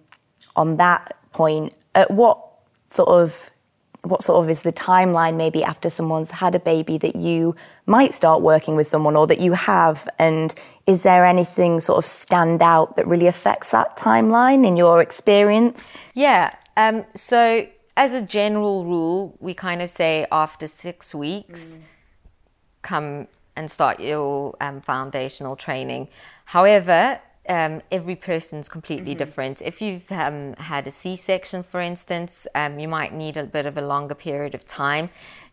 on 0.55 0.77
that 0.77 1.16
point, 1.37 1.73
at 1.93 2.09
what 2.11 2.37
sort 2.89 3.09
of 3.09 3.49
what 4.03 4.23
sort 4.23 4.41
of 4.43 4.49
is 4.49 4.61
the 4.61 4.71
timeline 4.71 5.35
maybe 5.35 5.63
after 5.63 5.89
someone's 5.89 6.31
had 6.31 6.55
a 6.55 6.59
baby 6.59 6.97
that 6.97 7.15
you 7.15 7.55
might 7.85 8.13
start 8.13 8.41
working 8.41 8.75
with 8.75 8.87
someone 8.87 9.15
or 9.15 9.27
that 9.27 9.39
you 9.39 9.53
have? 9.53 10.07
And 10.17 10.53
is 10.85 11.03
there 11.03 11.25
anything 11.25 11.81
sort 11.81 11.97
of 11.97 12.05
stand 12.05 12.61
out 12.61 12.95
that 12.95 13.05
really 13.07 13.27
affects 13.27 13.69
that 13.71 13.97
timeline 13.97 14.65
in 14.65 14.77
your 14.77 15.01
experience? 15.01 15.83
Yeah 16.13 16.53
um, 16.77 17.05
so 17.15 17.67
as 17.97 18.13
a 18.13 18.21
general 18.21 18.85
rule 18.85 19.35
we 19.39 19.53
kind 19.53 19.81
of 19.81 19.89
say 19.89 20.25
after 20.31 20.67
six 20.67 21.13
weeks 21.13 21.79
mm. 21.79 21.83
come 22.83 23.27
and 23.55 23.69
start 23.69 23.99
your 23.99 24.55
um, 24.61 24.79
foundational 24.81 25.55
training. 25.55 26.07
However 26.45 27.19
um, 27.47 27.81
every 27.91 28.15
person's 28.15 28.69
completely 28.69 29.11
mm-hmm. 29.11 29.17
different. 29.17 29.61
If 29.61 29.81
you've 29.81 30.11
um, 30.11 30.53
had 30.57 30.87
a 30.87 30.91
C 30.91 31.15
section, 31.15 31.63
for 31.63 31.79
instance, 31.79 32.47
um, 32.55 32.79
you 32.79 32.87
might 32.87 33.13
need 33.13 33.37
a 33.37 33.43
bit 33.43 33.65
of 33.65 33.77
a 33.77 33.81
longer 33.81 34.15
period 34.15 34.55
of 34.55 34.65
time. 34.65 35.09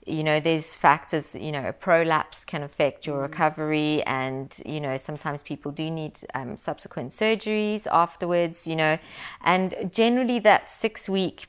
You 0.06 0.22
know, 0.22 0.40
there's 0.40 0.76
factors, 0.76 1.34
you 1.34 1.52
know, 1.52 1.66
a 1.66 1.72
prolapse 1.72 2.44
can 2.44 2.62
affect 2.62 3.06
your 3.06 3.16
mm-hmm. 3.16 3.32
recovery, 3.32 4.02
and, 4.02 4.60
you 4.66 4.80
know, 4.80 4.96
sometimes 4.96 5.42
people 5.42 5.72
do 5.72 5.90
need 5.90 6.18
um, 6.34 6.56
subsequent 6.56 7.10
surgeries 7.10 7.86
afterwards, 7.90 8.66
you 8.66 8.76
know, 8.76 8.98
and 9.42 9.90
generally 9.92 10.38
that 10.40 10.70
six 10.70 11.08
week 11.08 11.46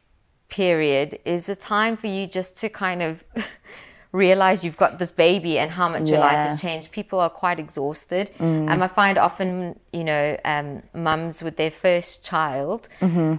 period 0.47 1.19
is 1.25 1.49
a 1.49 1.55
time 1.55 1.97
for 1.97 2.07
you 2.07 2.27
just 2.27 2.55
to 2.57 2.69
kind 2.69 3.01
of. 3.01 3.23
realize 4.15 4.63
you've 4.63 4.77
got 4.77 4.97
this 4.97 5.11
baby 5.11 5.59
and 5.59 5.69
how 5.71 5.89
much 5.89 6.03
yeah. 6.03 6.13
your 6.13 6.19
life 6.19 6.49
has 6.49 6.61
changed. 6.61 6.91
People 6.91 7.19
are 7.19 7.29
quite 7.29 7.59
exhausted. 7.59 8.31
Mm. 8.39 8.69
Um, 8.71 8.81
I 8.81 8.87
find 8.87 9.17
often, 9.17 9.79
you 9.91 10.03
know, 10.03 10.37
um, 10.45 10.81
mums 10.93 11.43
with 11.43 11.57
their 11.57 11.71
first 11.71 12.23
child 12.23 12.87
mm-hmm. 12.99 13.35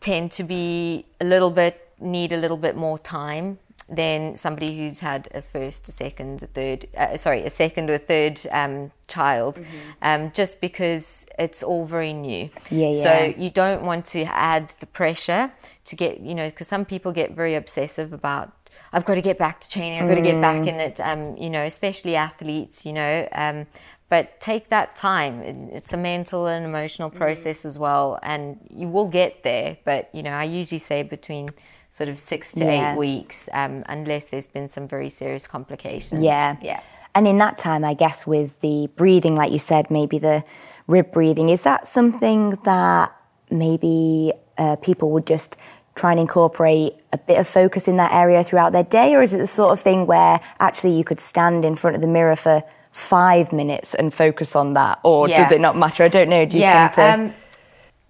tend 0.00 0.32
to 0.32 0.44
be 0.44 1.06
a 1.20 1.24
little 1.24 1.50
bit, 1.50 1.74
need 2.00 2.32
a 2.32 2.36
little 2.36 2.56
bit 2.56 2.76
more 2.76 2.98
time 2.98 3.58
than 3.88 4.36
somebody 4.36 4.76
who's 4.76 4.98
had 5.00 5.28
a 5.34 5.40
first, 5.40 5.88
a 5.88 5.92
second, 5.92 6.42
a 6.42 6.46
third, 6.46 6.86
uh, 6.96 7.16
sorry, 7.16 7.42
a 7.42 7.50
second 7.50 7.88
or 7.88 7.96
third 7.96 8.38
um, 8.50 8.92
child, 9.06 9.56
mm-hmm. 9.56 9.76
um, 10.02 10.30
just 10.32 10.60
because 10.60 11.26
it's 11.38 11.62
all 11.62 11.86
very 11.86 12.12
new. 12.12 12.50
Yeah, 12.70 12.90
yeah. 12.90 13.02
So 13.02 13.34
you 13.38 13.48
don't 13.48 13.82
want 13.82 14.04
to 14.06 14.24
add 14.24 14.74
the 14.80 14.86
pressure 14.86 15.50
to 15.84 15.96
get, 15.96 16.20
you 16.20 16.34
know, 16.34 16.50
because 16.50 16.68
some 16.68 16.84
people 16.84 17.12
get 17.12 17.32
very 17.32 17.54
obsessive 17.54 18.12
about 18.12 18.57
I've 18.92 19.04
got 19.04 19.14
to 19.16 19.22
get 19.22 19.38
back 19.38 19.60
to 19.60 19.68
training. 19.68 20.00
I've 20.00 20.08
got 20.08 20.14
to 20.14 20.22
get 20.22 20.40
back 20.40 20.62
mm. 20.62 20.68
in 20.68 20.74
it. 20.76 21.00
Um, 21.00 21.36
you 21.36 21.50
know, 21.50 21.62
especially 21.62 22.16
athletes. 22.16 22.86
You 22.86 22.92
know, 22.94 23.28
um, 23.32 23.66
but 24.08 24.40
take 24.40 24.68
that 24.68 24.96
time. 24.96 25.40
It's 25.40 25.92
a 25.92 25.96
mental 25.96 26.46
and 26.46 26.64
emotional 26.64 27.10
mm. 27.10 27.16
process 27.16 27.64
as 27.64 27.78
well, 27.78 28.18
and 28.22 28.58
you 28.70 28.88
will 28.88 29.08
get 29.08 29.42
there. 29.42 29.76
But 29.84 30.08
you 30.14 30.22
know, 30.22 30.30
I 30.30 30.44
usually 30.44 30.78
say 30.78 31.02
between 31.02 31.50
sort 31.90 32.08
of 32.08 32.18
six 32.18 32.52
to 32.52 32.64
yeah. 32.64 32.92
eight 32.92 32.98
weeks, 32.98 33.48
um, 33.52 33.82
unless 33.88 34.26
there's 34.26 34.46
been 34.46 34.68
some 34.68 34.88
very 34.88 35.10
serious 35.10 35.46
complications. 35.46 36.22
Yeah, 36.22 36.56
yeah. 36.62 36.80
And 37.14 37.26
in 37.26 37.38
that 37.38 37.58
time, 37.58 37.84
I 37.84 37.94
guess 37.94 38.26
with 38.26 38.60
the 38.60 38.88
breathing, 38.96 39.34
like 39.34 39.52
you 39.52 39.58
said, 39.58 39.90
maybe 39.90 40.18
the 40.18 40.44
rib 40.86 41.12
breathing, 41.12 41.48
is 41.48 41.62
that 41.62 41.86
something 41.86 42.50
that 42.64 43.14
maybe 43.50 44.32
uh, 44.56 44.76
people 44.76 45.10
would 45.10 45.26
just 45.26 45.56
try 45.98 46.12
and 46.12 46.20
incorporate 46.20 46.94
a 47.12 47.18
bit 47.18 47.38
of 47.38 47.46
focus 47.46 47.88
in 47.88 47.96
that 47.96 48.12
area 48.12 48.42
throughout 48.44 48.72
their 48.72 48.84
day? 48.84 49.14
Or 49.14 49.22
is 49.22 49.34
it 49.34 49.38
the 49.38 49.46
sort 49.46 49.72
of 49.72 49.80
thing 49.80 50.06
where 50.06 50.40
actually 50.60 50.96
you 50.96 51.04
could 51.04 51.20
stand 51.20 51.64
in 51.64 51.76
front 51.76 51.96
of 51.96 52.02
the 52.02 52.08
mirror 52.08 52.36
for 52.36 52.62
five 52.92 53.52
minutes 53.52 53.94
and 53.94 54.14
focus 54.14 54.56
on 54.56 54.72
that? 54.74 55.00
Or 55.02 55.28
yeah. 55.28 55.42
does 55.42 55.52
it 55.52 55.60
not 55.60 55.76
matter? 55.76 56.04
I 56.04 56.08
don't 56.08 56.28
know. 56.28 56.44
Do 56.46 56.56
you 56.56 56.62
yeah, 56.62 56.88
to... 56.88 57.02
um, 57.02 57.34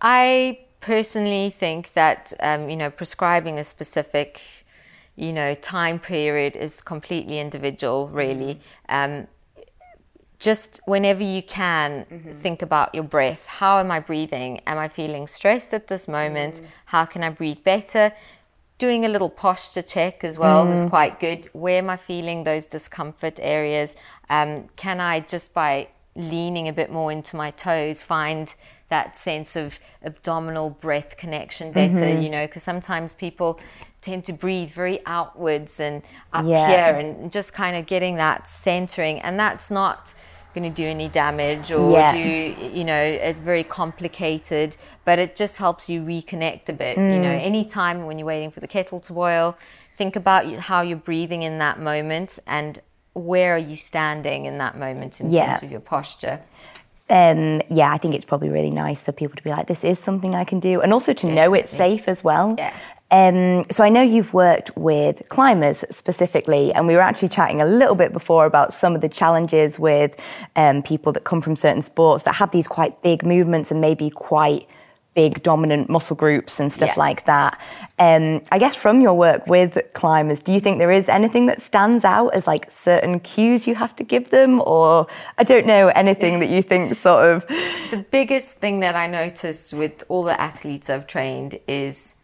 I 0.01 0.61
personally 0.81 1.51
think 1.51 1.93
that, 1.95 2.33
um, 2.41 2.69
you 2.69 2.77
know, 2.77 2.91
prescribing 2.91 3.59
a 3.59 3.65
specific, 3.65 4.41
you 5.17 5.33
know, 5.33 5.55
time 5.55 5.99
period 5.99 6.55
is 6.55 6.81
completely 6.81 7.41
individual, 7.41 8.09
really. 8.09 8.61
Um, 8.89 9.27
just 10.39 10.81
whenever 10.85 11.23
you 11.23 11.43
can 11.43 12.07
mm-hmm. 12.11 12.31
think 12.31 12.63
about 12.63 12.95
your 12.95 13.05
breath 13.05 13.47
how 13.47 13.79
am 13.79 13.91
i 13.91 13.99
breathing 13.99 14.61
am 14.67 14.79
i 14.79 14.89
feeling 14.89 15.27
stressed 15.27 15.75
at 15.75 15.89
this 15.89 16.07
moment 16.07 16.57
mm. 16.57 16.67
how 16.87 17.05
can 17.05 17.23
i 17.23 17.31
breathe 17.31 17.63
better 17.65 18.13
doing 18.79 19.05
a 19.05 19.09
little 19.09 19.29
posture 19.29 19.83
check 19.83 20.23
as 20.23 20.39
well 20.39 20.67
mm. 20.67 20.73
is 20.73 20.85
quite 20.85 21.19
good 21.19 21.49
where 21.53 21.79
am 21.79 21.91
i 21.91 21.97
feeling 21.97 22.45
those 22.45 22.67
discomfort 22.67 23.39
areas 23.43 23.97
um, 24.31 24.67
can 24.77 25.01
i 25.01 25.21
just 25.21 25.53
by 25.53 25.89
leaning 26.15 26.69
a 26.69 26.73
bit 26.73 26.91
more 26.91 27.11
into 27.13 27.37
my 27.37 27.51
toes 27.53 28.03
find 28.03 28.55
that 28.89 29.17
sense 29.17 29.55
of 29.55 29.79
abdominal 30.03 30.71
breath 30.71 31.17
connection 31.17 31.73
better 31.73 31.95
mm-hmm. 31.95 32.23
you 32.23 32.31
know 32.31 32.47
because 32.47 32.63
sometimes 32.63 33.15
people 33.15 33.59
tend 34.01 34.25
to 34.25 34.33
breathe 34.33 34.71
very 34.71 35.01
outwards 35.07 35.81
and 35.81 36.03
up 36.33 36.47
yeah. 36.47 36.69
here 36.69 36.99
and 36.99 37.33
just 37.33 37.53
kind 37.53 37.77
of 37.77 37.87
getting 37.87 38.17
that 38.17 38.49
centering 38.49 39.21
and 39.21 39.39
that's 39.39 39.71
not 39.71 40.15
going 40.55 40.65
to 40.65 40.75
do 40.75 40.87
any 40.87 41.09
damage 41.09 41.71
or 41.71 41.93
yeah. 41.93 42.13
do 42.13 42.19
you 42.19 42.85
know 42.85 43.01
it's 43.01 43.39
very 43.41 43.63
complicated 43.63 44.77
but 45.05 45.19
it 45.19 45.37
just 45.37 45.59
helps 45.59 45.89
you 45.91 46.01
reconnect 46.01 46.69
a 46.69 46.73
bit 46.73 46.97
mm. 46.97 47.13
you 47.13 47.21
know 47.21 47.29
mm. 47.29 47.43
anytime 47.43 48.07
when 48.07 48.19
you're 48.19 48.27
waiting 48.27 48.51
for 48.51 48.61
the 48.61 48.69
kettle 48.69 48.99
to 48.99 49.13
boil 49.13 49.57
think 49.97 50.17
about 50.17 50.47
how 50.55 50.81
you're 50.81 50.97
breathing 50.97 51.43
in 51.43 51.59
that 51.59 51.81
moment 51.81 52.39
and 52.47 52.81
where 53.13 53.55
are 53.55 53.59
you 53.59 53.77
standing 53.77 54.47
in 54.47 54.59
that 54.59 54.79
moment 54.79 55.21
in 55.21 55.31
yeah. 55.31 55.47
terms 55.47 55.63
of 55.63 55.71
your 55.71 55.81
posture 55.81 56.41
um, 57.11 57.63
yeah, 57.71 57.91
I 57.91 57.97
think 57.97 58.15
it's 58.15 58.27
probably 58.27 58.51
really 58.51 58.71
nice 58.71 59.01
for 59.01 59.13
people 59.13 59.35
to 59.37 59.43
be 59.43 59.49
like, 59.49 59.67
this 59.67 59.83
is 59.83 59.99
something 59.99 60.35
I 60.35 60.45
can 60.45 60.61
do, 60.61 60.83
and 60.83 60.93
also 60.93 61.13
to 61.13 61.15
Definitely. 61.15 61.37
know 61.37 61.55
it's 61.55 61.71
safe 61.71 62.07
as 62.07 62.23
well. 62.23 62.55
Yeah. 62.59 62.77
Um, 63.11 63.65
so 63.71 63.85
I 63.85 63.89
know 63.89 64.03
you've 64.03 64.35
worked 64.35 64.77
with 64.77 65.29
climbers 65.29 65.85
specifically, 65.91 66.73
and 66.75 66.87
we 66.87 66.95
were 66.95 67.01
actually 67.01 67.31
chatting 67.31 67.61
a 67.61 67.67
little 67.67 67.95
bit 67.95 68.13
before 68.13 68.45
about 68.45 68.75
some 68.75 68.95
of 68.95 69.01
the 69.01 69.09
challenges 69.09 69.79
with 69.79 70.21
um, 70.57 70.83
people 70.83 71.13
that 71.13 71.25
come 71.25 71.41
from 71.41 71.57
certain 71.57 71.83
sports 71.83 72.25
that 72.25 72.35
have 72.35 72.51
these 72.51 72.67
quite 72.67 73.01
big 73.03 73.25
movements 73.25 73.71
and 73.71 73.81
maybe 73.81 74.11
quite 74.11 74.67
big 75.15 75.43
dominant 75.43 75.89
muscle 75.89 76.15
groups 76.15 76.61
and 76.61 76.73
stuff 76.73 76.91
yeah. 76.91 76.95
like 76.97 77.25
that. 77.25 77.61
Um, 77.99 78.41
I 78.53 78.59
guess 78.61 78.77
from 78.77 79.01
your 79.01 79.15
work 79.15 79.49
with 79.49 79.77
climbers, 79.93 80.39
do 80.39 80.53
you 80.53 80.61
think 80.61 80.79
there 80.79 80.93
is 80.93 81.09
anything 81.09 81.47
that 81.47 81.61
stands 81.61 82.05
out 82.05 82.29
as 82.35 82.47
like 82.47 82.71
certain 82.71 83.19
cues 83.19 83.67
you 83.67 83.75
have 83.75 83.97
to 83.97 84.05
give 84.05 84.31
them, 84.31 84.61
or 84.61 85.09
I 85.37 85.43
don't 85.43 85.67
know 85.67 85.89
anything 85.89 86.39
that 86.39 86.51
you 86.51 86.63
think 86.63 86.95
sort 86.95 87.25
of? 87.25 87.47
The 87.91 88.05
biggest 88.11 88.59
thing 88.59 88.79
that 88.81 88.95
I 88.95 89.09
noticed 89.09 89.73
with 89.73 90.05
all 90.09 90.23
the 90.23 90.41
athletes 90.41 90.89
I've 90.89 91.09
trained 91.09 91.59
is 91.67 92.15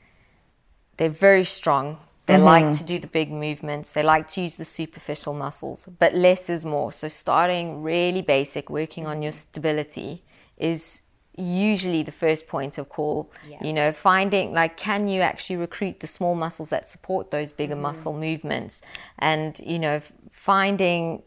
they're 0.97 1.09
very 1.09 1.45
strong. 1.45 1.99
They 2.27 2.35
mm-hmm. 2.35 2.45
like 2.45 2.77
to 2.79 2.85
do 2.85 2.99
the 2.99 3.07
big 3.07 3.31
movements. 3.31 3.91
They 3.91 4.03
like 4.03 4.29
to 4.29 4.41
use 4.41 4.55
the 4.57 4.65
superficial 4.65 5.35
muscles, 5.35 5.89
but 5.99 6.15
less 6.15 6.49
is 6.49 6.65
more. 6.65 6.91
So 6.91 7.09
starting 7.09 7.83
really 7.83 8.23
basic, 8.23 8.71
working 8.71 9.07
on 9.07 9.21
your 9.21 9.33
stability 9.33 10.23
is 10.57 11.03
usually 11.37 12.03
the 12.03 12.13
first 12.13 12.47
point 12.47 12.79
of 12.79 12.89
call. 12.89 13.31
Yeah. 13.49 13.59
You 13.63 13.73
know, 13.73 13.93
finding 13.93 14.53
like 14.53 14.77
can 14.77 15.07
you 15.09 15.21
actually 15.21 15.57
recruit 15.57 16.01
the 16.01 16.07
small 16.07 16.35
muscles 16.35 16.71
that 16.71 16.89
support 16.89 17.31
those 17.31 17.53
bigger 17.53 17.75
mm-hmm. 17.75 17.83
muscle 17.83 18.15
movements 18.15 18.81
and 19.19 19.59
you 19.61 19.79
know 19.79 20.01
finding 20.31 21.23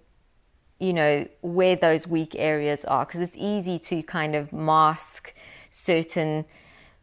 you 0.79 0.93
know 0.93 1.27
where 1.41 1.75
those 1.75 2.07
weak 2.07 2.35
areas 2.37 2.85
are 2.85 3.05
because 3.05 3.21
it's 3.21 3.37
easy 3.37 3.79
to 3.79 4.01
kind 4.03 4.35
of 4.35 4.53
mask 4.53 5.33
certain 5.71 6.45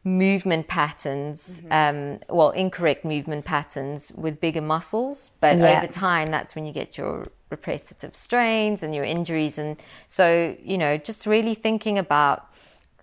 movement 0.05 0.69
patterns, 0.69 1.63
mm-hmm. 1.63 1.73
um, 1.73 2.21
well, 2.29 2.51
incorrect 2.51 3.05
movement 3.05 3.45
patterns 3.47 4.13
with 4.15 4.41
bigger 4.41 4.61
muscles. 4.61 5.31
But 5.41 5.59
yeah. 5.59 5.79
over 5.79 5.87
time, 5.91 6.31
that's 6.31 6.55
when 6.55 6.67
you 6.67 6.73
get 6.73 6.99
your 6.99 7.27
repetitive 7.51 8.15
strains 8.15 8.83
and 8.83 8.95
your 8.95 9.05
injuries. 9.05 9.59
And 9.59 9.83
so, 10.07 10.57
you 10.63 10.77
know, 10.77 10.99
just 10.99 11.27
really 11.27 11.55
thinking 11.55 11.99
about 11.99 12.47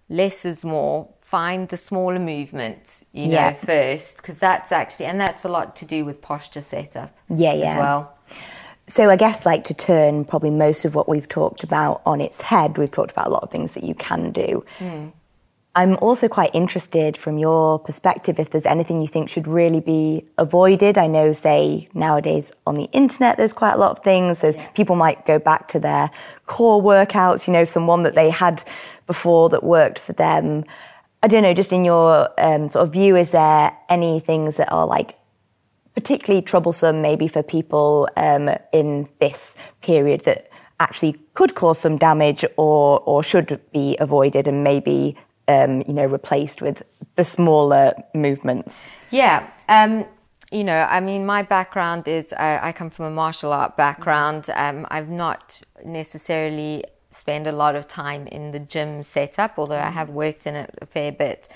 less 0.09 0.45
is 0.45 0.63
more. 0.63 1.09
Find 1.21 1.69
the 1.69 1.77
smaller 1.77 2.19
movements, 2.19 3.05
you 3.13 3.29
yeah. 3.29 3.51
know, 3.51 3.55
first, 3.55 4.17
because 4.17 4.37
that's 4.37 4.71
actually, 4.71 5.05
and 5.05 5.19
that's 5.19 5.45
a 5.45 5.49
lot 5.49 5.77
to 5.77 5.85
do 5.85 6.03
with 6.03 6.21
posture 6.21 6.61
setup 6.61 7.17
yeah, 7.29 7.53
yeah. 7.53 7.71
as 7.71 7.75
well. 7.75 8.17
So 8.87 9.09
I 9.09 9.15
guess 9.15 9.45
like 9.45 9.63
to 9.65 9.73
turn 9.73 10.25
probably 10.25 10.49
most 10.49 10.83
of 10.83 10.93
what 10.93 11.07
we've 11.07 11.29
talked 11.29 11.63
about 11.63 12.01
on 12.05 12.19
its 12.19 12.41
head, 12.41 12.77
we've 12.77 12.91
talked 12.91 13.11
about 13.11 13.27
a 13.27 13.29
lot 13.29 13.43
of 13.43 13.49
things 13.49 13.71
that 13.71 13.85
you 13.85 13.95
can 13.95 14.31
do. 14.31 14.65
Mm. 14.79 15.13
I'm 15.73 15.95
also 15.97 16.27
quite 16.27 16.53
interested 16.53 17.15
from 17.15 17.37
your 17.37 17.79
perspective 17.79 18.39
if 18.39 18.49
there's 18.49 18.65
anything 18.65 18.99
you 18.99 19.07
think 19.07 19.29
should 19.29 19.47
really 19.47 19.79
be 19.79 20.25
avoided. 20.37 20.97
I 20.97 21.07
know, 21.07 21.31
say, 21.31 21.87
nowadays 21.93 22.51
on 22.67 22.75
the 22.75 22.89
internet, 22.91 23.37
there's 23.37 23.53
quite 23.53 23.73
a 23.73 23.77
lot 23.77 23.91
of 23.97 24.03
things. 24.03 24.39
There's 24.39 24.57
people 24.75 24.97
might 24.97 25.25
go 25.25 25.39
back 25.39 25.69
to 25.69 25.79
their 25.79 26.11
core 26.45 26.81
workouts, 26.81 27.47
you 27.47 27.53
know, 27.53 27.63
someone 27.63 28.03
that 28.03 28.15
they 28.15 28.29
had 28.29 28.65
before 29.07 29.47
that 29.49 29.63
worked 29.63 29.97
for 29.97 30.11
them. 30.11 30.65
I 31.23 31.29
don't 31.29 31.43
know, 31.43 31.53
just 31.53 31.71
in 31.71 31.85
your 31.85 32.29
um, 32.37 32.69
sort 32.69 32.85
of 32.85 32.91
view, 32.91 33.15
is 33.15 33.31
there 33.31 33.71
any 33.87 34.19
things 34.19 34.57
that 34.57 34.69
are 34.73 34.85
like 34.85 35.17
particularly 35.95 36.41
troublesome 36.41 37.01
maybe 37.01 37.29
for 37.29 37.43
people 37.43 38.09
um, 38.17 38.49
in 38.73 39.07
this 39.19 39.55
period 39.81 40.21
that 40.25 40.49
actually 40.81 41.15
could 41.33 41.55
cause 41.55 41.79
some 41.79 41.97
damage 41.97 42.43
or, 42.57 42.99
or 43.01 43.23
should 43.23 43.61
be 43.71 43.95
avoided 43.99 44.47
and 44.47 44.63
maybe 44.65 45.15
um, 45.47 45.83
you 45.87 45.93
know, 45.93 46.05
replaced 46.05 46.61
with 46.61 46.83
the 47.15 47.23
smaller 47.23 47.93
movements? 48.13 48.87
Yeah. 49.09 49.49
Um, 49.69 50.05
you 50.51 50.63
know, 50.65 50.85
I 50.89 50.99
mean, 50.99 51.25
my 51.25 51.43
background 51.43 52.07
is 52.07 52.33
I, 52.33 52.67
I 52.67 52.71
come 52.73 52.89
from 52.89 53.05
a 53.05 53.11
martial 53.11 53.53
art 53.53 53.77
background. 53.77 54.49
Um, 54.55 54.85
I've 54.91 55.09
not 55.09 55.61
necessarily 55.85 56.83
spent 57.09 57.47
a 57.47 57.51
lot 57.51 57.75
of 57.75 57.87
time 57.87 58.27
in 58.27 58.51
the 58.51 58.59
gym 58.59 59.03
setup, 59.03 59.53
although 59.57 59.79
I 59.79 59.89
have 59.89 60.09
worked 60.09 60.47
in 60.47 60.55
it 60.55 60.73
a 60.81 60.85
fair 60.85 61.11
bit. 61.11 61.47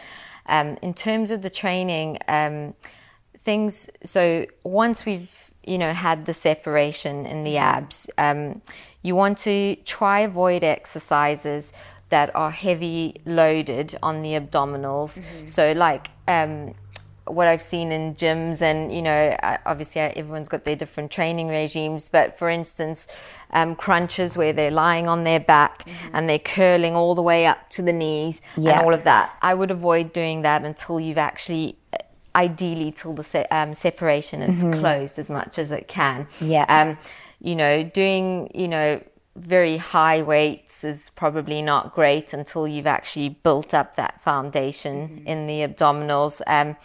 Um, 0.48 0.78
in 0.82 0.94
terms 0.94 1.32
of 1.32 1.42
the 1.42 1.50
training, 1.50 2.20
um, 2.28 2.74
things, 3.38 3.90
so 4.04 4.46
once 4.64 5.06
we've, 5.06 5.52
you 5.66 5.78
know, 5.78 5.92
had 5.92 6.26
the 6.26 6.34
separation 6.34 7.26
in 7.26 7.44
the 7.44 7.58
abs, 7.58 8.08
um, 8.18 8.62
you 9.02 9.16
want 9.16 9.38
to 9.40 9.76
try 9.86 10.22
avoid 10.22 10.64
exercises 10.64 11.74
that 12.10 12.36
are 12.36 12.52
heavy 12.52 13.16
loaded 13.26 13.96
on 14.04 14.22
the 14.22 14.34
abdominals. 14.34 15.20
Mm-hmm. 15.20 15.46
So, 15.48 15.74
like 15.74 16.08
um, 16.28 16.76
what 17.28 17.48
I've 17.48 17.62
seen 17.62 17.92
in 17.92 18.14
gyms, 18.16 18.62
and 18.62 18.92
you 18.92 19.02
know, 19.02 19.36
obviously 19.66 20.02
everyone's 20.02 20.50
got 20.50 20.64
their 20.64 20.76
different 20.76 21.12
training 21.12 21.48
regimes, 21.48 22.10
but 22.10 22.38
for 22.38 22.50
instance, 22.50 23.08
um, 23.52 23.76
crunches 23.76 24.38
where 24.38 24.54
they're 24.54 24.72
lying 24.72 25.08
on 25.08 25.24
their 25.24 25.40
back 25.40 25.86
mm-hmm. 25.86 26.16
and 26.16 26.30
they're 26.30 26.40
curling 26.40 26.96
all 26.96 27.16
the 27.16 27.24
way 27.24 27.46
up 27.46 27.70
to 27.72 27.82
the 27.82 27.94
knees 27.94 28.42
yeah. 28.56 28.78
and 28.78 28.86
all 28.86 28.94
of 28.94 29.04
that. 29.06 29.36
I 29.42 29.54
would 29.54 29.72
avoid 29.72 30.14
doing 30.14 30.44
that 30.44 30.64
until 30.64 31.00
you've 31.00 31.18
actually 31.18 31.78
ideally 32.36 32.92
till 32.92 33.14
the 33.14 33.24
se- 33.24 33.48
um, 33.50 33.74
separation 33.74 34.42
is 34.42 34.64
mm-hmm. 34.64 34.80
closed 34.80 35.18
as 35.18 35.30
much 35.30 35.58
as 35.58 35.72
it 35.72 35.88
can. 35.88 36.28
Yeah. 36.40 36.66
Um, 36.68 36.98
you 37.42 37.56
know, 37.56 37.84
doing 37.84 38.50
you 38.54 38.68
know 38.68 39.02
very 39.36 39.78
high 39.78 40.22
weights 40.22 40.84
is 40.84 41.10
probably 41.10 41.62
not 41.62 41.94
great 41.94 42.34
until 42.34 42.68
you've 42.68 42.88
actually 42.88 43.30
built 43.30 43.74
up 43.74 43.96
that 43.96 44.22
foundation 44.22 45.10
mm-hmm. 45.10 45.28
in 45.28 45.48
the 45.48 45.68
abdominals. 45.68 46.42
Um, 46.48 46.78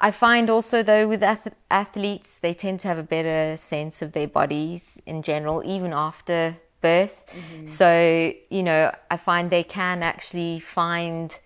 I 0.00 0.10
find 0.10 0.50
also 0.50 0.82
though 0.82 1.08
with 1.08 1.22
ath- 1.22 1.54
athletes, 1.70 2.38
they 2.38 2.54
tend 2.54 2.80
to 2.80 2.88
have 2.88 2.98
a 2.98 3.04
better 3.04 3.56
sense 3.56 4.02
of 4.02 4.12
their 4.12 4.26
bodies 4.26 5.00
in 5.06 5.22
general, 5.22 5.62
even 5.64 5.92
after 5.92 6.56
birth. 6.80 7.26
Mm-hmm. 7.30 7.66
So, 7.66 8.32
you 8.50 8.62
know, 8.62 8.92
I 9.10 9.16
find 9.16 9.50
they 9.50 9.62
can 9.62 10.02
actually 10.02 10.58
find, 10.58 11.36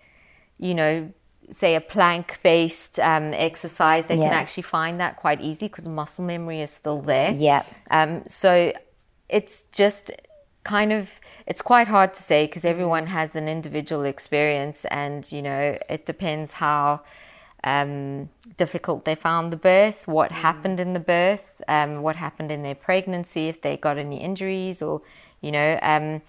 you 0.57 0.73
know, 0.73 1.13
say 1.51 1.75
a 1.75 1.81
plank 1.81 2.39
based 2.43 2.99
um, 2.99 3.33
exercise, 3.33 4.07
they 4.07 4.17
yeah. 4.17 4.25
can 4.25 4.33
actually 4.33 4.63
find 4.63 4.99
that 4.99 5.17
quite 5.17 5.41
easy 5.41 5.67
because 5.67 5.87
muscle 5.87 6.25
memory 6.25 6.61
is 6.61 6.71
still 6.71 7.01
there. 7.01 7.33
Yeah. 7.33 7.63
Um, 7.89 8.23
so 8.27 8.73
it's 9.29 9.63
just 9.71 10.11
kind 10.63 10.91
of 10.91 11.19
it's 11.47 11.61
quite 11.61 11.87
hard 11.87 12.13
to 12.13 12.21
say 12.21 12.45
because 12.45 12.65
everyone 12.65 13.07
has 13.07 13.35
an 13.35 13.47
individual 13.47 14.03
experience 14.03 14.85
and 14.85 15.31
you 15.31 15.41
know 15.41 15.77
it 15.89 16.05
depends 16.05 16.51
how 16.53 17.01
um, 17.63 18.29
difficult 18.57 19.05
they 19.05 19.15
found 19.15 19.51
the 19.51 19.57
birth 19.57 20.07
what 20.07 20.31
mm. 20.31 20.35
happened 20.35 20.79
in 20.79 20.93
the 20.93 20.99
birth 20.99 21.61
um, 21.67 22.01
what 22.01 22.15
happened 22.15 22.51
in 22.51 22.61
their 22.63 22.75
pregnancy 22.75 23.47
if 23.47 23.61
they 23.61 23.77
got 23.77 23.97
any 23.97 24.21
injuries 24.21 24.81
or 24.81 25.01
you 25.41 25.51
know 25.51 25.79
um, 25.81 26.21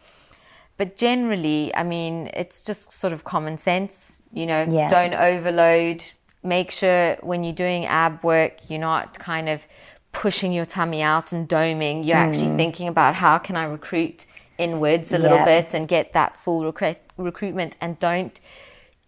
but 0.76 0.96
generally 0.96 1.74
i 1.74 1.82
mean 1.82 2.30
it's 2.34 2.64
just 2.64 2.92
sort 2.92 3.12
of 3.12 3.24
common 3.24 3.58
sense 3.58 4.22
you 4.32 4.46
know 4.46 4.66
yeah. 4.70 4.88
don't 4.88 5.14
overload 5.14 6.02
make 6.42 6.70
sure 6.70 7.16
when 7.22 7.44
you're 7.44 7.52
doing 7.52 7.84
ab 7.86 8.22
work 8.24 8.70
you're 8.70 8.80
not 8.80 9.18
kind 9.18 9.48
of 9.48 9.66
pushing 10.12 10.52
your 10.52 10.64
tummy 10.64 11.02
out 11.02 11.32
and 11.32 11.48
doming. 11.48 12.04
You're 12.04 12.16
mm. 12.16 12.28
actually 12.28 12.56
thinking 12.56 12.88
about 12.88 13.14
how 13.14 13.38
can 13.38 13.56
I 13.56 13.64
recruit 13.64 14.26
inwards 14.58 15.12
a 15.12 15.16
yeah. 15.16 15.22
little 15.22 15.44
bit 15.44 15.74
and 15.74 15.88
get 15.88 16.12
that 16.12 16.36
full 16.36 16.64
recruit, 16.64 16.98
recruitment 17.16 17.76
and 17.80 17.98
don't 17.98 18.38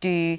do, 0.00 0.38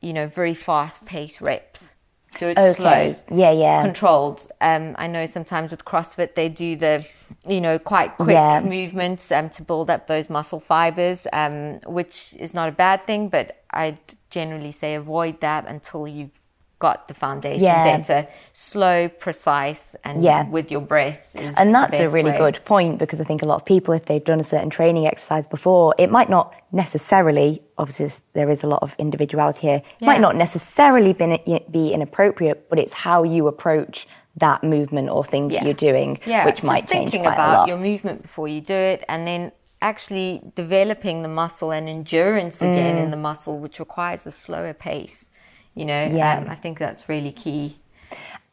you 0.00 0.12
know, 0.12 0.28
very 0.28 0.54
fast 0.54 1.04
paced 1.04 1.40
reps. 1.40 1.96
Do 2.38 2.46
it 2.46 2.58
okay. 2.58 2.72
slow. 2.72 3.36
Yeah, 3.36 3.50
yeah. 3.50 3.82
Controlled. 3.82 4.46
Um, 4.60 4.94
I 4.98 5.06
know 5.06 5.26
sometimes 5.26 5.70
with 5.70 5.84
CrossFit 5.84 6.34
they 6.34 6.48
do 6.48 6.76
the, 6.76 7.06
you 7.46 7.60
know, 7.60 7.78
quite 7.78 8.16
quick 8.16 8.34
yeah. 8.34 8.60
movements 8.60 9.30
um, 9.30 9.50
to 9.50 9.62
build 9.62 9.90
up 9.90 10.06
those 10.06 10.30
muscle 10.30 10.60
fibers, 10.60 11.26
um, 11.32 11.80
which 11.86 12.34
is 12.38 12.54
not 12.54 12.68
a 12.68 12.72
bad 12.72 13.06
thing, 13.06 13.28
but 13.28 13.62
I'd 13.70 13.98
generally 14.30 14.72
say 14.72 14.94
avoid 14.94 15.40
that 15.40 15.66
until 15.66 16.08
you've 16.08 16.41
got 16.82 17.06
the 17.06 17.14
foundation 17.14 17.62
yeah. 17.62 17.84
better, 17.96 18.26
slow, 18.52 19.08
precise, 19.08 19.94
and 20.02 20.20
yeah. 20.20 20.48
with 20.48 20.72
your 20.72 20.80
breath. 20.80 21.20
and 21.36 21.72
that's 21.72 21.94
a 21.94 22.08
really 22.08 22.32
way. 22.32 22.38
good 22.44 22.58
point 22.64 22.98
because 22.98 23.20
I 23.20 23.24
think 23.24 23.40
a 23.42 23.46
lot 23.46 23.60
of 23.60 23.64
people, 23.64 23.94
if 23.94 24.06
they've 24.06 24.24
done 24.32 24.40
a 24.40 24.48
certain 24.54 24.68
training 24.68 25.06
exercise 25.06 25.46
before, 25.46 25.94
it 25.96 26.10
might 26.10 26.28
not 26.28 26.52
necessarily, 26.72 27.62
obviously, 27.78 28.10
there 28.32 28.50
is 28.50 28.64
a 28.64 28.66
lot 28.66 28.82
of 28.82 28.96
individuality 28.98 29.60
here, 29.68 29.82
yeah. 30.00 30.06
might 30.10 30.20
not 30.20 30.34
necessarily 30.34 31.12
be, 31.12 31.60
be 31.70 31.92
inappropriate, 31.92 32.68
but 32.68 32.80
it's 32.80 32.94
how 33.06 33.22
you 33.22 33.46
approach 33.46 34.08
that 34.36 34.64
movement 34.64 35.08
or 35.08 35.22
thing 35.22 35.46
that 35.48 35.62
you're 35.62 35.82
doing, 35.90 36.18
yeah. 36.26 36.44
which 36.46 36.56
Just 36.56 36.66
might 36.66 36.88
change 36.88 37.10
thinking 37.10 37.22
quite 37.22 37.34
about 37.34 37.54
a 37.54 37.58
lot. 37.58 37.68
your 37.68 37.78
movement 37.78 38.22
before 38.22 38.48
you 38.48 38.60
do 38.60 38.74
it, 38.74 39.04
and 39.08 39.24
then 39.24 39.52
actually 39.80 40.40
developing 40.54 41.22
the 41.22 41.28
muscle 41.28 41.70
and 41.70 41.88
endurance 41.88 42.62
again 42.62 42.96
mm. 42.96 43.04
in 43.04 43.10
the 43.10 43.16
muscle, 43.16 43.58
which 43.58 43.78
requires 43.78 44.26
a 44.26 44.30
slower 44.30 44.72
pace. 44.72 45.30
You 45.74 45.86
know, 45.86 46.10
yeah. 46.12 46.38
Um, 46.38 46.48
I 46.48 46.54
think 46.54 46.78
that's 46.78 47.08
really 47.08 47.32
key. 47.32 47.76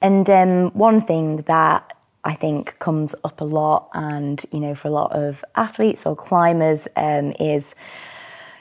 And 0.01 0.29
um, 0.29 0.71
one 0.71 1.01
thing 1.01 1.37
that 1.43 1.93
I 2.23 2.33
think 2.33 2.79
comes 2.79 3.15
up 3.23 3.41
a 3.41 3.45
lot, 3.45 3.89
and 3.93 4.43
you 4.51 4.59
know, 4.59 4.75
for 4.75 4.87
a 4.87 4.91
lot 4.91 5.11
of 5.11 5.43
athletes 5.55 6.05
or 6.05 6.15
climbers, 6.15 6.87
um, 6.95 7.33
is 7.39 7.75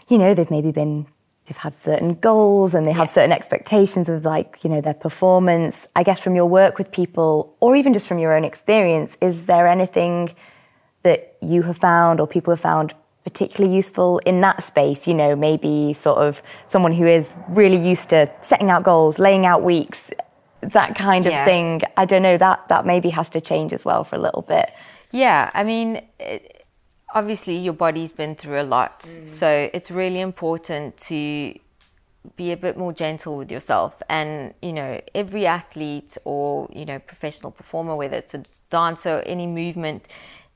you 0.09 0.19
know 0.19 0.35
they've 0.35 0.51
maybe 0.51 0.73
been 0.73 1.07
they've 1.47 1.57
had 1.57 1.75
certain 1.75 2.15
goals 2.15 2.75
and 2.75 2.87
they 2.87 2.93
have 2.93 3.09
certain 3.09 3.33
expectations 3.33 4.09
of 4.09 4.25
like 4.25 4.63
you 4.65 4.71
know 4.71 4.81
their 4.81 4.95
performance. 4.95 5.87
I 5.95 6.03
guess 6.03 6.21
from 6.21 6.35
your 6.35 6.47
work 6.47 6.79
with 6.79 6.91
people, 6.91 7.57
or 7.61 7.77
even 7.77 7.93
just 7.93 8.07
from 8.07 8.19
your 8.19 8.37
own 8.37 8.45
experience, 8.45 9.17
is 9.21 9.47
there 9.47 9.69
anything 9.69 10.35
that 11.03 11.37
you 11.41 11.63
have 11.63 11.79
found 11.79 12.21
or 12.21 12.27
people 12.27 12.53
have 12.53 12.61
found 12.61 12.95
particularly 13.29 13.75
useful 13.77 14.19
in 14.31 14.41
that 14.41 14.63
space? 14.63 15.07
You 15.07 15.15
know, 15.15 15.37
maybe 15.37 15.93
sort 15.93 16.19
of 16.19 16.43
someone 16.67 16.93
who 16.93 17.07
is 17.07 17.33
really 17.49 17.77
used 17.77 18.09
to 18.11 18.31
setting 18.41 18.71
out 18.71 18.83
goals, 18.83 19.19
laying 19.19 19.45
out 19.47 19.63
weeks, 19.63 20.11
that 20.61 20.97
kind 20.97 21.27
of 21.27 21.33
yeah. 21.33 21.45
thing. 21.45 21.83
I 21.97 22.05
don't 22.05 22.23
know, 22.23 22.39
that, 22.39 22.69
that 22.69 22.87
maybe 22.87 23.11
has 23.11 23.29
to 23.31 23.41
change 23.41 23.73
as 23.73 23.85
well 23.85 24.05
for 24.05 24.17
a 24.17 24.23
little 24.27 24.43
bit. 24.43 24.73
Yeah, 25.13 25.51
I 25.55 25.65
mean, 25.65 26.03
it, 26.19 26.67
obviously 27.15 27.57
your 27.57 27.75
body's 27.75 28.13
been 28.13 28.35
through 28.35 28.61
a 28.61 28.69
lot. 28.77 29.01
Mm. 29.01 29.29
So 29.29 29.71
it's 29.73 29.91
really 29.91 30.21
important 30.21 30.97
to 31.09 31.59
be 32.37 32.53
a 32.53 32.57
bit 32.57 32.77
more 32.77 32.93
gentle 32.93 33.39
with 33.39 33.51
yourself. 33.51 34.03
And, 34.09 34.53
you 34.61 34.73
know, 34.73 35.01
every 35.15 35.47
athlete 35.47 36.19
or, 36.25 36.69
you 36.73 36.85
know, 36.85 36.99
professional 36.99 37.53
performer, 37.53 37.97
whether 37.97 38.17
it's 38.17 38.35
a 38.35 38.43
dancer 38.69 39.19
or 39.19 39.23
any 39.23 39.47
movement 39.47 40.09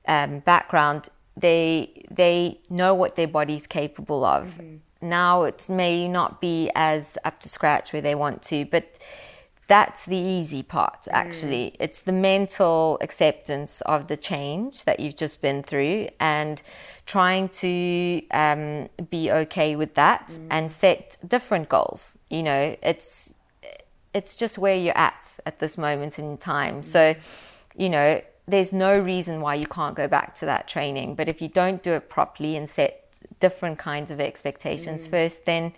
um, 0.06 0.40
background, 0.40 1.08
they 1.36 2.04
they 2.10 2.60
know 2.68 2.94
what 2.94 3.16
their 3.16 3.28
body's 3.28 3.66
capable 3.66 4.24
of. 4.24 4.58
Mm-hmm. 4.58 4.76
Now 5.08 5.42
it 5.42 5.68
may 5.68 6.08
not 6.08 6.40
be 6.40 6.70
as 6.74 7.18
up 7.24 7.40
to 7.40 7.48
scratch 7.48 7.92
where 7.92 8.02
they 8.02 8.14
want 8.14 8.42
to, 8.42 8.64
but 8.66 8.98
that's 9.66 10.04
the 10.04 10.16
easy 10.16 10.62
part 10.62 11.08
actually. 11.10 11.70
Mm. 11.70 11.76
It's 11.80 12.02
the 12.02 12.12
mental 12.12 12.98
acceptance 13.00 13.80
of 13.82 14.08
the 14.08 14.16
change 14.16 14.84
that 14.84 15.00
you've 15.00 15.16
just 15.16 15.40
been 15.40 15.62
through 15.62 16.08
and 16.20 16.60
trying 17.06 17.48
to 17.48 18.22
um, 18.32 18.88
be 19.10 19.30
okay 19.30 19.74
with 19.74 19.94
that 19.94 20.28
mm. 20.28 20.46
and 20.50 20.70
set 20.70 21.16
different 21.26 21.68
goals. 21.68 22.18
You 22.28 22.42
know, 22.42 22.76
it's 22.82 23.32
it's 24.14 24.36
just 24.36 24.58
where 24.58 24.76
you're 24.76 24.98
at 24.98 25.38
at 25.46 25.58
this 25.58 25.78
moment 25.78 26.18
in 26.18 26.36
time. 26.36 26.80
Mm. 26.80 26.84
So, 26.84 27.14
you 27.76 27.88
know, 27.88 28.20
there's 28.46 28.72
no 28.72 28.98
reason 28.98 29.40
why 29.40 29.54
you 29.54 29.66
can't 29.66 29.94
go 29.94 30.08
back 30.08 30.34
to 30.36 30.46
that 30.46 30.68
training. 30.68 31.14
But 31.14 31.28
if 31.28 31.40
you 31.40 31.48
don't 31.48 31.82
do 31.82 31.92
it 31.92 32.08
properly 32.08 32.56
and 32.56 32.68
set 32.68 33.18
different 33.40 33.78
kinds 33.78 34.10
of 34.10 34.20
expectations 34.20 35.06
mm. 35.06 35.10
first, 35.10 35.44
then 35.44 35.72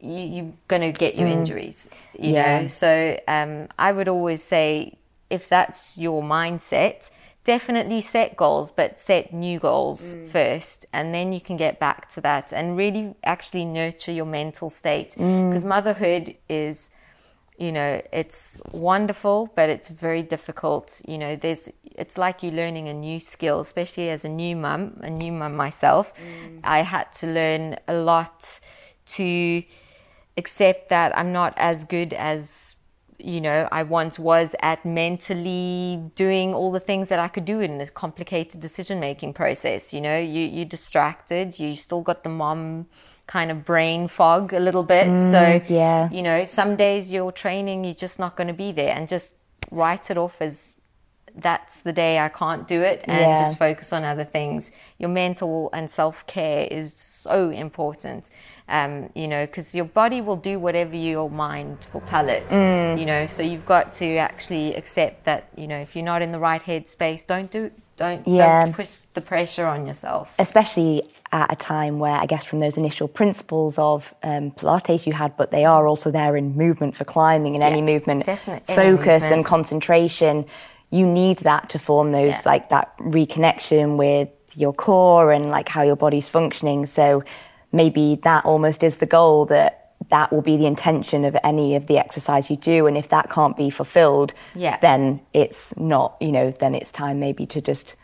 you, 0.00 0.44
are 0.44 0.52
going 0.68 0.82
to 0.82 0.92
get 0.92 1.16
your 1.16 1.28
mm. 1.28 1.32
injuries. 1.32 1.88
You 2.18 2.34
yeah. 2.34 2.60
know, 2.60 2.66
so 2.68 3.18
um, 3.26 3.68
I 3.78 3.92
would 3.92 4.08
always 4.08 4.42
say 4.42 4.98
if 5.28 5.48
that's 5.48 5.98
your 5.98 6.22
mindset, 6.22 7.10
definitely 7.44 8.00
set 8.00 8.36
goals, 8.36 8.70
but 8.70 9.00
set 9.00 9.32
new 9.32 9.58
goals 9.58 10.14
mm. 10.14 10.26
first, 10.28 10.86
and 10.92 11.14
then 11.14 11.32
you 11.32 11.40
can 11.40 11.56
get 11.56 11.80
back 11.80 12.08
to 12.10 12.20
that 12.20 12.52
and 12.52 12.76
really 12.76 13.14
actually 13.24 13.64
nurture 13.64 14.12
your 14.12 14.26
mental 14.26 14.70
state 14.70 15.10
because 15.10 15.64
mm. 15.64 15.68
motherhood 15.68 16.36
is 16.48 16.90
you 17.58 17.72
know 17.72 18.00
it's 18.12 18.60
wonderful 18.72 19.52
but 19.54 19.68
it's 19.68 19.88
very 19.88 20.22
difficult. 20.22 21.02
You 21.06 21.18
know 21.18 21.36
there's 21.36 21.68
it's 21.98 22.16
like 22.16 22.42
you're 22.42 22.52
learning 22.52 22.88
a 22.88 22.94
new 22.94 23.18
skill 23.18 23.60
especially 23.60 24.08
as 24.08 24.24
a 24.24 24.28
new 24.28 24.56
mum 24.56 24.98
a 25.02 25.10
new 25.10 25.32
mum 25.32 25.56
myself. 25.56 26.14
Mm. 26.14 26.60
i 26.62 26.82
had 26.82 27.12
to 27.12 27.26
learn 27.26 27.76
a 27.88 27.94
lot 27.94 28.60
to 29.16 29.62
accept 30.36 30.88
that 30.90 31.16
i'm 31.18 31.32
not 31.32 31.52
as 31.56 31.84
good 31.84 32.12
as 32.12 32.76
you 33.18 33.40
know 33.40 33.68
i 33.72 33.82
once 33.82 34.16
was 34.16 34.54
at 34.62 34.84
mentally 34.84 36.00
doing 36.14 36.54
all 36.54 36.70
the 36.70 36.80
things 36.80 37.08
that 37.08 37.18
i 37.18 37.26
could 37.26 37.44
do 37.44 37.58
in 37.58 37.80
a 37.80 37.86
complicated 37.88 38.60
decision 38.60 39.00
making 39.00 39.32
process. 39.32 39.92
You 39.92 40.00
know 40.00 40.18
you 40.18 40.46
you're 40.46 40.64
distracted. 40.64 41.58
You 41.58 41.74
still 41.74 42.02
got 42.02 42.22
the 42.22 42.30
mom 42.30 42.86
kind 43.28 43.50
of 43.50 43.64
brain 43.64 44.08
fog 44.08 44.52
a 44.52 44.58
little 44.58 44.82
bit. 44.82 45.06
Mm, 45.06 45.30
so, 45.30 45.72
yeah. 45.72 46.10
you 46.10 46.22
know, 46.22 46.44
some 46.44 46.74
days 46.74 47.12
you're 47.12 47.30
training, 47.30 47.84
you're 47.84 47.94
just 47.94 48.18
not 48.18 48.36
going 48.36 48.48
to 48.48 48.54
be 48.54 48.72
there 48.72 48.94
and 48.96 49.06
just 49.06 49.36
write 49.70 50.10
it 50.10 50.18
off 50.18 50.40
as 50.42 50.78
that's 51.36 51.80
the 51.80 51.92
day 51.92 52.18
I 52.18 52.30
can't 52.30 52.66
do 52.66 52.80
it 52.80 53.02
and 53.04 53.20
yeah. 53.20 53.38
just 53.38 53.58
focus 53.58 53.92
on 53.92 54.02
other 54.02 54.24
things. 54.24 54.72
Your 54.98 55.10
mental 55.10 55.70
and 55.72 55.90
self 55.90 56.26
care 56.26 56.66
is 56.70 56.94
so 56.94 57.50
important, 57.50 58.30
um, 58.68 59.10
you 59.14 59.28
know, 59.28 59.46
because 59.46 59.74
your 59.74 59.84
body 59.84 60.20
will 60.20 60.36
do 60.36 60.58
whatever 60.58 60.96
your 60.96 61.30
mind 61.30 61.86
will 61.92 62.00
tell 62.00 62.28
it, 62.28 62.48
mm. 62.48 62.98
you 62.98 63.06
know. 63.06 63.26
So 63.26 63.42
you've 63.42 63.66
got 63.66 63.92
to 63.94 64.16
actually 64.16 64.74
accept 64.74 65.24
that, 65.24 65.50
you 65.54 65.68
know, 65.68 65.78
if 65.78 65.94
you're 65.94 66.04
not 66.04 66.22
in 66.22 66.32
the 66.32 66.40
right 66.40 66.62
headspace, 66.62 67.26
don't 67.26 67.50
do, 67.50 67.70
don't, 67.96 68.26
yeah. 68.26 68.64
don't 68.64 68.74
push 68.74 68.88
the 69.18 69.26
pressure 69.26 69.66
on 69.66 69.86
yourself. 69.86 70.34
Especially 70.38 71.02
at 71.32 71.52
a 71.52 71.56
time 71.56 71.98
where, 71.98 72.16
I 72.16 72.26
guess, 72.26 72.44
from 72.44 72.60
those 72.60 72.76
initial 72.76 73.08
principles 73.08 73.78
of 73.78 74.14
um, 74.22 74.52
Pilates 74.52 75.06
you 75.06 75.12
had, 75.12 75.36
but 75.36 75.50
they 75.50 75.64
are 75.64 75.86
also 75.88 76.10
there 76.10 76.36
in 76.36 76.56
movement 76.56 76.96
for 76.96 77.04
climbing 77.04 77.54
and 77.54 77.62
yeah, 77.62 77.70
any 77.70 77.82
movement, 77.82 78.24
definitely. 78.24 78.74
focus 78.74 79.24
movement. 79.24 79.32
and 79.32 79.44
concentration. 79.44 80.46
You 80.90 81.06
need 81.06 81.38
that 81.38 81.68
to 81.70 81.78
form 81.78 82.12
those, 82.12 82.30
yeah. 82.30 82.42
like 82.44 82.70
that 82.70 82.96
reconnection 82.98 83.96
with 83.96 84.30
your 84.54 84.72
core 84.72 85.32
and 85.32 85.50
like 85.50 85.68
how 85.68 85.82
your 85.82 85.96
body's 85.96 86.28
functioning. 86.28 86.86
So 86.86 87.24
maybe 87.72 88.20
that 88.22 88.44
almost 88.44 88.82
is 88.82 88.96
the 88.98 89.06
goal 89.06 89.46
that 89.46 89.74
that 90.10 90.32
will 90.32 90.42
be 90.42 90.56
the 90.56 90.66
intention 90.66 91.24
of 91.24 91.36
any 91.42 91.74
of 91.74 91.86
the 91.86 91.98
exercise 91.98 92.48
you 92.48 92.56
do 92.56 92.86
and 92.86 92.96
if 92.96 93.08
that 93.10 93.28
can't 93.28 93.56
be 93.58 93.68
fulfilled 93.68 94.32
yeah. 94.54 94.78
then 94.80 95.20
it's 95.34 95.76
not 95.76 96.16
you 96.18 96.32
know 96.32 96.50
then 96.60 96.74
it's 96.74 96.90
time 96.90 97.20
maybe 97.20 97.44
to 97.44 97.60
just 97.60 97.94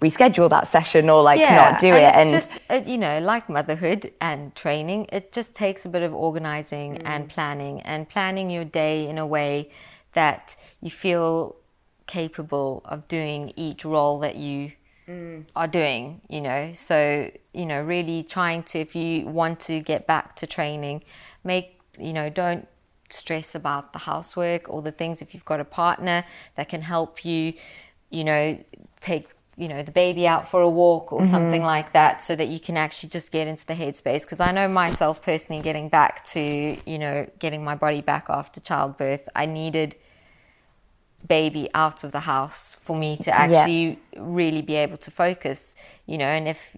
reschedule 0.00 0.48
that 0.48 0.66
session 0.66 1.10
or 1.10 1.22
like 1.22 1.38
yeah, 1.38 1.70
not 1.70 1.80
do 1.80 1.88
and 1.88 1.96
it 1.96 2.08
it's 2.08 2.16
and 2.16 2.30
just 2.30 2.60
uh, 2.70 2.90
you 2.90 2.98
know 2.98 3.20
like 3.20 3.48
motherhood 3.48 4.10
and 4.20 4.54
training 4.54 5.06
it 5.12 5.32
just 5.32 5.54
takes 5.54 5.84
a 5.84 5.88
bit 5.88 6.02
of 6.02 6.14
organizing 6.14 6.94
mm. 6.94 7.02
and 7.04 7.28
planning 7.28 7.80
and 7.82 8.08
planning 8.08 8.50
your 8.50 8.64
day 8.64 9.06
in 9.06 9.18
a 9.18 9.26
way 9.26 9.70
that 10.14 10.56
you 10.80 10.90
feel 10.90 11.56
capable 12.06 12.82
of 12.86 13.06
doing 13.08 13.52
each 13.56 13.84
role 13.84 14.18
that 14.18 14.36
you 14.36 14.72
mm. 15.06 15.44
are 15.54 15.68
doing 15.68 16.20
you 16.28 16.40
know 16.40 16.72
so 16.72 17.30
you 17.52 17.66
know 17.66 17.82
really 17.82 18.22
trying 18.22 18.62
to 18.62 18.78
if 18.78 18.96
you 18.96 19.26
want 19.26 19.60
to 19.60 19.80
get 19.80 20.06
back 20.06 20.34
to 20.34 20.46
training 20.46 21.02
make 21.44 21.78
you 21.98 22.12
know 22.12 22.30
don't 22.30 22.66
stress 23.10 23.54
about 23.54 23.92
the 23.92 23.98
housework 23.98 24.68
or 24.68 24.80
the 24.82 24.92
things 24.92 25.20
if 25.20 25.34
you've 25.34 25.44
got 25.44 25.60
a 25.60 25.64
partner 25.64 26.24
that 26.54 26.68
can 26.68 26.80
help 26.80 27.24
you 27.24 27.52
you 28.08 28.24
know 28.24 28.58
take 29.00 29.28
you 29.60 29.68
know 29.68 29.82
the 29.82 29.92
baby 29.92 30.26
out 30.26 30.48
for 30.48 30.62
a 30.62 30.68
walk 30.68 31.12
or 31.12 31.20
mm-hmm. 31.20 31.30
something 31.30 31.62
like 31.62 31.92
that 31.92 32.22
so 32.22 32.34
that 32.34 32.48
you 32.48 32.58
can 32.58 32.76
actually 32.76 33.10
just 33.10 33.30
get 33.30 33.46
into 33.46 33.66
the 33.66 33.74
headspace 33.74 34.22
because 34.22 34.40
i 34.40 34.50
know 34.50 34.66
myself 34.66 35.22
personally 35.22 35.62
getting 35.62 35.88
back 35.88 36.24
to 36.24 36.76
you 36.90 36.98
know 36.98 37.26
getting 37.38 37.62
my 37.62 37.74
body 37.74 38.00
back 38.00 38.26
after 38.28 38.58
childbirth 38.60 39.28
i 39.36 39.44
needed 39.44 39.94
baby 41.26 41.68
out 41.74 42.02
of 42.02 42.12
the 42.12 42.20
house 42.20 42.74
for 42.80 42.96
me 42.96 43.16
to 43.16 43.30
actually 43.30 43.82
yeah. 43.82 44.18
really 44.18 44.62
be 44.62 44.74
able 44.74 44.96
to 44.96 45.10
focus 45.10 45.76
you 46.06 46.16
know 46.16 46.24
and 46.24 46.48
if 46.48 46.74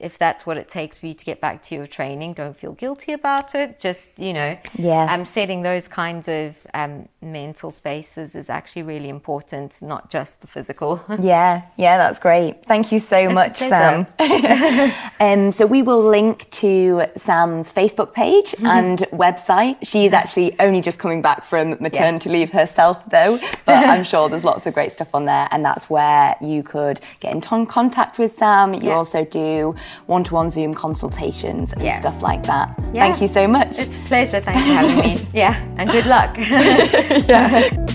if 0.00 0.18
that's 0.18 0.44
what 0.44 0.58
it 0.58 0.68
takes 0.68 0.98
for 0.98 1.06
you 1.06 1.14
to 1.14 1.24
get 1.24 1.40
back 1.40 1.62
to 1.62 1.74
your 1.74 1.86
training, 1.86 2.34
don't 2.34 2.56
feel 2.56 2.72
guilty 2.72 3.12
about 3.12 3.54
it. 3.54 3.78
Just, 3.78 4.18
you 4.18 4.32
know, 4.32 4.58
yeah. 4.76 5.12
um, 5.12 5.24
setting 5.24 5.62
those 5.62 5.88
kinds 5.88 6.28
of 6.28 6.66
um, 6.74 7.08
mental 7.22 7.70
spaces 7.70 8.34
is 8.34 8.50
actually 8.50 8.82
really 8.82 9.08
important, 9.08 9.80
not 9.82 10.10
just 10.10 10.40
the 10.40 10.46
physical. 10.46 11.02
yeah, 11.20 11.62
yeah, 11.76 11.96
that's 11.96 12.18
great. 12.18 12.64
Thank 12.66 12.92
you 12.92 13.00
so 13.00 13.16
it's 13.16 13.34
much, 13.34 13.58
Sam. 13.58 14.06
um, 15.20 15.52
so 15.52 15.66
we 15.66 15.82
will 15.82 16.02
link 16.02 16.50
to 16.52 17.04
Sam's 17.16 17.72
Facebook 17.72 18.12
page 18.12 18.52
mm-hmm. 18.52 18.66
and 18.66 18.98
website. 19.12 19.76
She's 19.82 20.12
actually 20.12 20.58
only 20.60 20.80
just 20.80 20.98
coming 20.98 21.22
back 21.22 21.44
from 21.44 21.70
maternity 21.80 22.28
yeah. 22.28 22.36
leave 22.36 22.50
herself, 22.50 23.04
though, 23.10 23.38
but 23.64 23.86
I'm 23.86 24.04
sure 24.04 24.28
there's 24.28 24.44
lots 24.44 24.66
of 24.66 24.74
great 24.74 24.92
stuff 24.92 25.14
on 25.14 25.24
there, 25.24 25.48
and 25.50 25.64
that's 25.64 25.88
where 25.88 26.36
you 26.40 26.62
could 26.62 27.00
get 27.20 27.32
in 27.32 27.40
contact 27.40 28.18
with 28.18 28.32
Sam. 28.32 28.74
You 28.74 28.88
yeah. 28.88 28.94
also 28.94 29.24
do 29.24 29.74
one 30.06 30.24
to 30.24 30.34
one 30.34 30.50
Zoom 30.50 30.74
consultations 30.74 31.72
and 31.72 31.82
yeah. 31.82 32.00
stuff 32.00 32.22
like 32.22 32.42
that. 32.44 32.76
Thank 32.92 33.20
you 33.20 33.28
so 33.28 33.46
much. 33.46 33.78
It's 33.78 33.96
a 33.96 34.00
pleasure. 34.00 34.40
Thanks 34.40 34.62
for 34.62 34.72
having 34.72 34.98
me. 34.98 35.28
Yeah, 35.34 35.60
and 35.78 35.90
good 35.90 36.06
luck. 36.06 36.36
yeah. 36.38 37.86